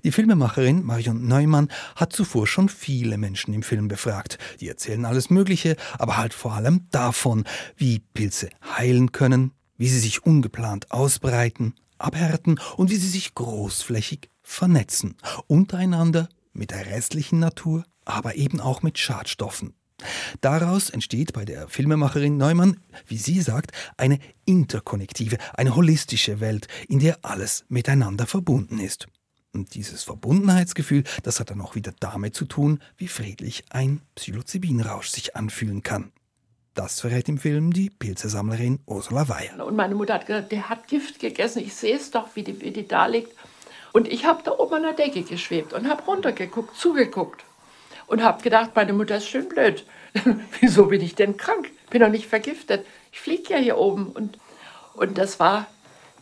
Die 0.04 0.12
Filmemacherin 0.12 0.84
Marion 0.84 1.26
Neumann 1.26 1.68
hat 1.96 2.12
zuvor 2.12 2.46
schon 2.46 2.68
viele 2.68 3.18
Menschen 3.18 3.54
im 3.54 3.62
Film 3.62 3.88
befragt. 3.88 4.38
Die 4.60 4.68
erzählen 4.68 5.04
alles 5.04 5.30
Mögliche, 5.30 5.76
aber 5.98 6.16
halt 6.16 6.34
vor 6.34 6.52
allem 6.52 6.86
davon, 6.90 7.44
wie 7.76 8.00
Pilze 8.00 8.50
heilen 8.76 9.12
können, 9.12 9.52
wie 9.76 9.88
sie 9.88 10.00
sich 10.00 10.24
ungeplant 10.24 10.90
ausbreiten, 10.90 11.74
abhärten 11.98 12.60
und 12.76 12.90
wie 12.90 12.96
sie 12.96 13.08
sich 13.08 13.34
großflächig 13.34 14.30
vernetzen. 14.42 15.16
Untereinander, 15.46 16.28
mit 16.52 16.70
der 16.70 16.86
restlichen 16.86 17.38
Natur, 17.38 17.84
aber 18.04 18.34
eben 18.34 18.60
auch 18.60 18.82
mit 18.82 18.98
Schadstoffen. 18.98 19.74
Daraus 20.40 20.90
entsteht 20.90 21.32
bei 21.32 21.44
der 21.44 21.68
Filmemacherin 21.68 22.36
Neumann, 22.36 22.78
wie 23.06 23.18
sie 23.18 23.40
sagt, 23.40 23.72
eine 23.96 24.18
interkonnektive, 24.44 25.38
eine 25.54 25.76
holistische 25.76 26.40
Welt, 26.40 26.66
in 26.88 26.98
der 26.98 27.18
alles 27.22 27.64
miteinander 27.68 28.26
verbunden 28.26 28.78
ist. 28.78 29.06
Und 29.54 29.74
dieses 29.74 30.02
Verbundenheitsgefühl, 30.02 31.04
das 31.22 31.38
hat 31.38 31.50
dann 31.50 31.60
auch 31.60 31.74
wieder 31.74 31.92
damit 32.00 32.34
zu 32.34 32.46
tun, 32.46 32.80
wie 32.96 33.08
friedlich 33.08 33.64
ein 33.70 34.00
Psilocybinrausch 34.14 35.08
sich 35.08 35.36
anfühlen 35.36 35.82
kann. 35.82 36.12
Das 36.74 37.00
verrät 37.00 37.28
im 37.28 37.36
Film 37.36 37.70
die 37.70 37.90
Pilzesammlerin 37.90 38.80
Ursula 38.86 39.28
Weyer. 39.28 39.64
Und 39.66 39.76
meine 39.76 39.94
Mutter 39.94 40.14
hat 40.14 40.26
gesagt, 40.26 40.52
der 40.52 40.70
hat 40.70 40.88
Gift 40.88 41.18
gegessen. 41.18 41.58
Ich 41.58 41.74
sehe 41.74 41.96
es 41.96 42.10
doch, 42.10 42.34
wie 42.34 42.42
die, 42.42 42.62
wie 42.62 42.70
die 42.70 42.88
da 42.88 43.04
liegt. 43.04 43.36
Und 43.92 44.08
ich 44.08 44.24
habe 44.24 44.42
da 44.42 44.52
oben 44.52 44.76
an 44.76 44.82
der 44.82 44.92
Decke 44.94 45.22
geschwebt 45.22 45.74
und 45.74 45.86
habe 45.86 46.02
runtergeguckt, 46.04 46.74
zugeguckt. 46.74 47.44
Und 48.06 48.22
habe 48.22 48.42
gedacht, 48.42 48.70
meine 48.74 48.94
Mutter 48.94 49.18
ist 49.18 49.28
schön 49.28 49.50
blöd. 49.50 49.84
Wieso 50.60 50.86
bin 50.86 51.02
ich 51.02 51.14
denn 51.14 51.36
krank? 51.36 51.70
Bin 51.90 52.00
doch 52.00 52.08
nicht 52.08 52.26
vergiftet. 52.26 52.86
Ich 53.12 53.20
fliege 53.20 53.52
ja 53.52 53.58
hier 53.58 53.76
oben. 53.76 54.06
Und, 54.06 54.38
und 54.94 55.18
das 55.18 55.38
war 55.38 55.66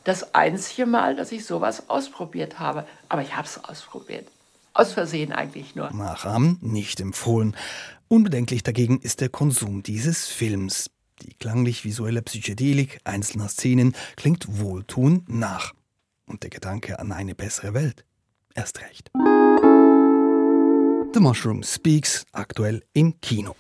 das 0.05 0.35
einzige 0.35 0.87
Mal, 0.87 1.17
dass 1.17 1.33
ich 1.33 1.45
sowas 1.45 1.89
ausprobiert 1.89 2.59
habe. 2.59 2.87
Aber 3.09 3.23
ich 3.23 3.37
habe 3.37 3.47
es 3.47 3.63
ausprobiert. 3.63 4.27
Aus 4.73 4.93
Versehen 4.93 5.33
eigentlich 5.33 5.75
nur. 5.75 5.91
Nachahmen 5.91 6.59
nicht 6.61 7.01
empfohlen. 7.01 7.57
Unbedenklich 8.09 8.63
dagegen 8.63 9.01
ist 9.01 9.21
der 9.21 9.29
Konsum 9.29 9.83
dieses 9.83 10.27
Films. 10.27 10.91
Die 11.23 11.35
klanglich-visuelle 11.35 12.23
Psychedelik 12.23 13.01
einzelner 13.05 13.49
Szenen 13.49 13.95
klingt 14.17 14.59
wohltuend 14.59 15.29
nach. 15.29 15.75
Und 16.27 16.43
der 16.45 16.51
Gedanke 16.51 16.99
an 16.99 17.13
eine 17.13 17.35
bessere 17.35 17.75
Welt 17.75 18.05
erst 18.55 18.81
recht. 18.81 19.11
The 21.13 21.21
Mushroom 21.21 21.63
Speaks, 21.63 22.25
aktuell 22.33 22.83
im 22.93 23.21
Kino. 23.21 23.57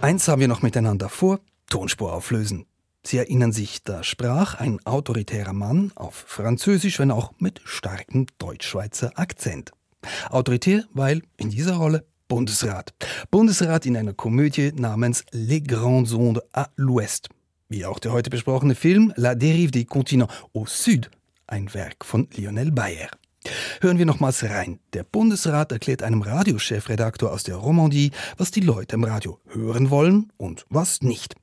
Eins 0.00 0.26
haben 0.26 0.40
wir 0.40 0.48
noch 0.48 0.62
miteinander 0.62 1.08
vor, 1.08 1.38
Tonspur 1.68 2.12
auflösen. 2.12 2.66
Sie 3.04 3.18
erinnern 3.18 3.52
sich, 3.52 3.82
da 3.82 4.04
sprach 4.04 4.54
ein 4.54 4.78
autoritärer 4.86 5.52
Mann 5.52 5.90
auf 5.96 6.24
Französisch, 6.26 6.98
wenn 6.98 7.10
auch 7.10 7.32
mit 7.38 7.60
starkem 7.64 8.26
Deutschschweizer 8.38 9.18
Akzent. 9.18 9.72
Autoritär, 10.30 10.84
weil 10.92 11.22
in 11.36 11.50
dieser 11.50 11.74
Rolle 11.74 12.04
Bundesrat. 12.28 12.94
Bundesrat 13.30 13.86
in 13.86 13.96
einer 13.96 14.14
Komödie 14.14 14.72
namens 14.72 15.24
Les 15.32 15.62
Grandes 15.62 16.14
Ondes 16.14 16.42
à 16.54 16.68
l'Ouest. 16.76 17.28
Wie 17.68 17.84
auch 17.84 17.98
der 17.98 18.12
heute 18.12 18.30
besprochene 18.30 18.74
Film 18.74 19.12
La 19.16 19.32
Dérive 19.32 19.70
des 19.70 19.86
Continents 19.86 20.32
au 20.54 20.64
Sud, 20.66 21.10
ein 21.46 21.74
Werk 21.74 22.04
von 22.04 22.28
Lionel 22.36 22.70
Bayer. 22.70 23.08
Hören 23.80 23.98
wir 23.98 24.06
nochmals 24.06 24.44
rein. 24.44 24.78
Der 24.92 25.02
Bundesrat 25.02 25.72
erklärt 25.72 26.02
einem 26.02 26.22
Radiochefredaktor 26.22 27.32
aus 27.32 27.42
der 27.42 27.56
Romandie, 27.56 28.12
was 28.36 28.50
die 28.50 28.60
Leute 28.60 28.94
im 28.94 29.04
Radio 29.04 29.40
hören 29.48 29.90
wollen 29.90 30.32
und 30.36 30.64
was 30.70 31.02
nicht. 31.02 31.34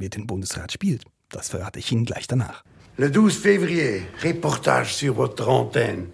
Wer 0.00 0.08
den 0.08 0.26
Bundesrat 0.26 0.72
spielt, 0.72 1.02
das 1.28 1.50
verrate 1.50 1.78
ich 1.78 1.92
Ihnen 1.92 2.06
gleich 2.06 2.26
danach. 2.26 2.64
Le 2.96 3.12
12 3.12 3.38
février, 3.38 4.06
reportage 4.22 4.94
sur 4.94 5.14
votre 5.14 5.46
antenne. 5.46 6.06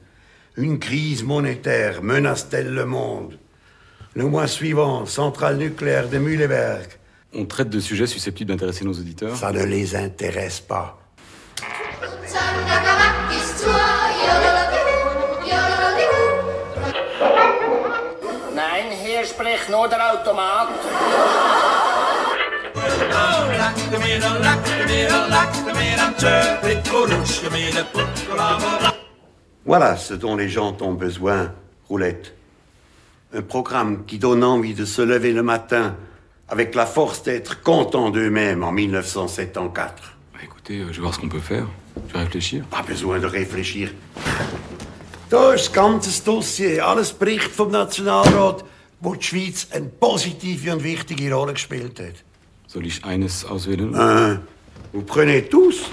Une 0.56 0.80
crise 0.80 1.22
monétaire 1.22 2.02
menace-t-elle 2.02 2.74
le 2.74 2.84
monde? 2.84 3.38
Le 4.14 4.24
mois 4.24 4.48
suivant, 4.48 5.06
centrale 5.06 5.58
nucléaire 5.58 6.08
de 6.08 6.18
Mühleberg. 6.18 6.98
On 7.32 7.46
traite 7.46 7.70
de 7.70 7.78
sujets 7.78 8.08
susceptibles 8.08 8.50
d'intéresser 8.50 8.84
nos 8.84 8.92
auditeurs. 8.92 9.36
Ça 9.36 9.52
ne 9.52 9.64
les 9.64 9.94
intéresse 9.94 10.58
pas. 10.58 10.98
Nein, 18.52 18.86
hier 19.04 19.24
spricht 19.24 19.70
nur 19.70 19.86
der 19.88 20.12
Automat. 20.12 20.70
Voilà 29.64 29.96
ce 29.96 30.14
dont 30.14 30.36
les 30.36 30.48
gens 30.48 30.76
ont 30.80 30.92
besoin, 30.92 31.52
Roulette. 31.88 32.34
Un 33.34 33.42
programme 33.42 34.04
qui 34.06 34.18
donne 34.18 34.44
envie 34.44 34.74
de 34.74 34.84
se 34.84 35.02
lever 35.02 35.32
le 35.32 35.42
matin 35.42 35.96
avec 36.48 36.74
la 36.74 36.86
force 36.86 37.22
d'être 37.22 37.62
content 37.62 38.10
d'eux-mêmes 38.10 38.62
en 38.62 38.72
1974. 38.72 39.92
Écoutez, 40.42 40.78
euh, 40.78 40.86
je 40.88 40.96
vais 40.96 41.00
voir 41.00 41.14
ce 41.14 41.20
qu'on 41.20 41.28
peut 41.28 41.40
faire. 41.40 41.66
Je 42.08 42.12
vais 42.12 42.20
réfléchir. 42.20 42.64
Pas 42.66 42.82
besoin 42.82 43.18
de 43.18 43.26
réfléchir. 43.26 43.90
Da 45.28 45.54
ist 45.54 45.66
das 45.66 45.72
ganze 45.72 46.22
Dossier. 46.24 46.80
Alles 46.80 47.12
Bericht 47.12 47.50
vom 47.50 47.72
Nationalrat, 47.72 48.64
wo 49.00 49.16
die 49.16 49.24
Schweiz 49.24 49.66
eine 49.72 49.86
positive 49.86 50.72
und 50.72 50.84
wichtige 50.84 51.34
Rolle 51.34 51.54
gespielt 51.54 51.98
hat. 51.98 52.22
Soll 52.66 52.86
ich 52.86 53.04
eines 53.04 53.44
auswählen? 53.44 53.94
Hein? 53.96 54.40
Vous 54.92 55.02
prenez 55.02 55.42
tous? 55.48 55.90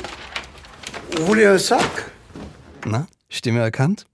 Vous 1.18 1.26
voulez 1.26 1.46
un 1.46 1.58
sac? 1.60 2.12
Na, 2.86 3.08
Stimme 3.30 3.60
erkannt? 3.60 4.06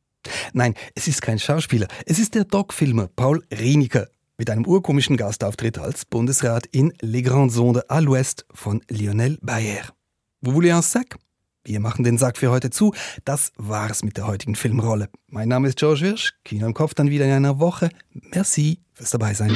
Nein, 0.53 0.73
es 0.95 1.07
ist 1.07 1.21
kein 1.21 1.39
Schauspieler. 1.39 1.87
Es 2.05 2.19
ist 2.19 2.35
der 2.35 2.43
Doc-Filmer 2.43 3.07
Paul 3.07 3.43
Rieniker 3.51 4.07
mit 4.37 4.49
einem 4.49 4.65
urkomischen 4.65 5.17
Gastauftritt 5.17 5.77
als 5.77 6.05
Bundesrat 6.05 6.65
in 6.67 6.93
Les 7.01 7.23
Grandes 7.23 7.57
Ondes 7.57 7.83
à 7.89 8.01
l'Ouest 8.01 8.45
von 8.53 8.81
Lionel 8.89 9.37
Bayer. 9.41 9.93
Vous 10.41 10.53
voulez 10.53 10.71
un 10.71 10.81
sac? 10.81 11.17
Wir 11.65 11.79
machen 11.79 12.03
den 12.03 12.17
Sack 12.17 12.37
für 12.37 12.49
heute 12.49 12.69
zu. 12.69 12.93
Das 13.25 13.51
war's 13.57 14.03
mit 14.03 14.17
der 14.17 14.27
heutigen 14.27 14.55
Filmrolle. 14.55 15.09
Mein 15.27 15.49
Name 15.49 15.67
ist 15.67 15.77
George 15.77 16.01
Wirsch. 16.01 16.33
Kino 16.45 16.65
im 16.65 16.73
Kopf 16.73 16.93
dann 16.93 17.09
wieder 17.09 17.25
in 17.25 17.31
einer 17.31 17.59
Woche. 17.59 17.89
Merci 18.13 18.79
fürs 18.93 19.11
Dabeisein. 19.11 19.55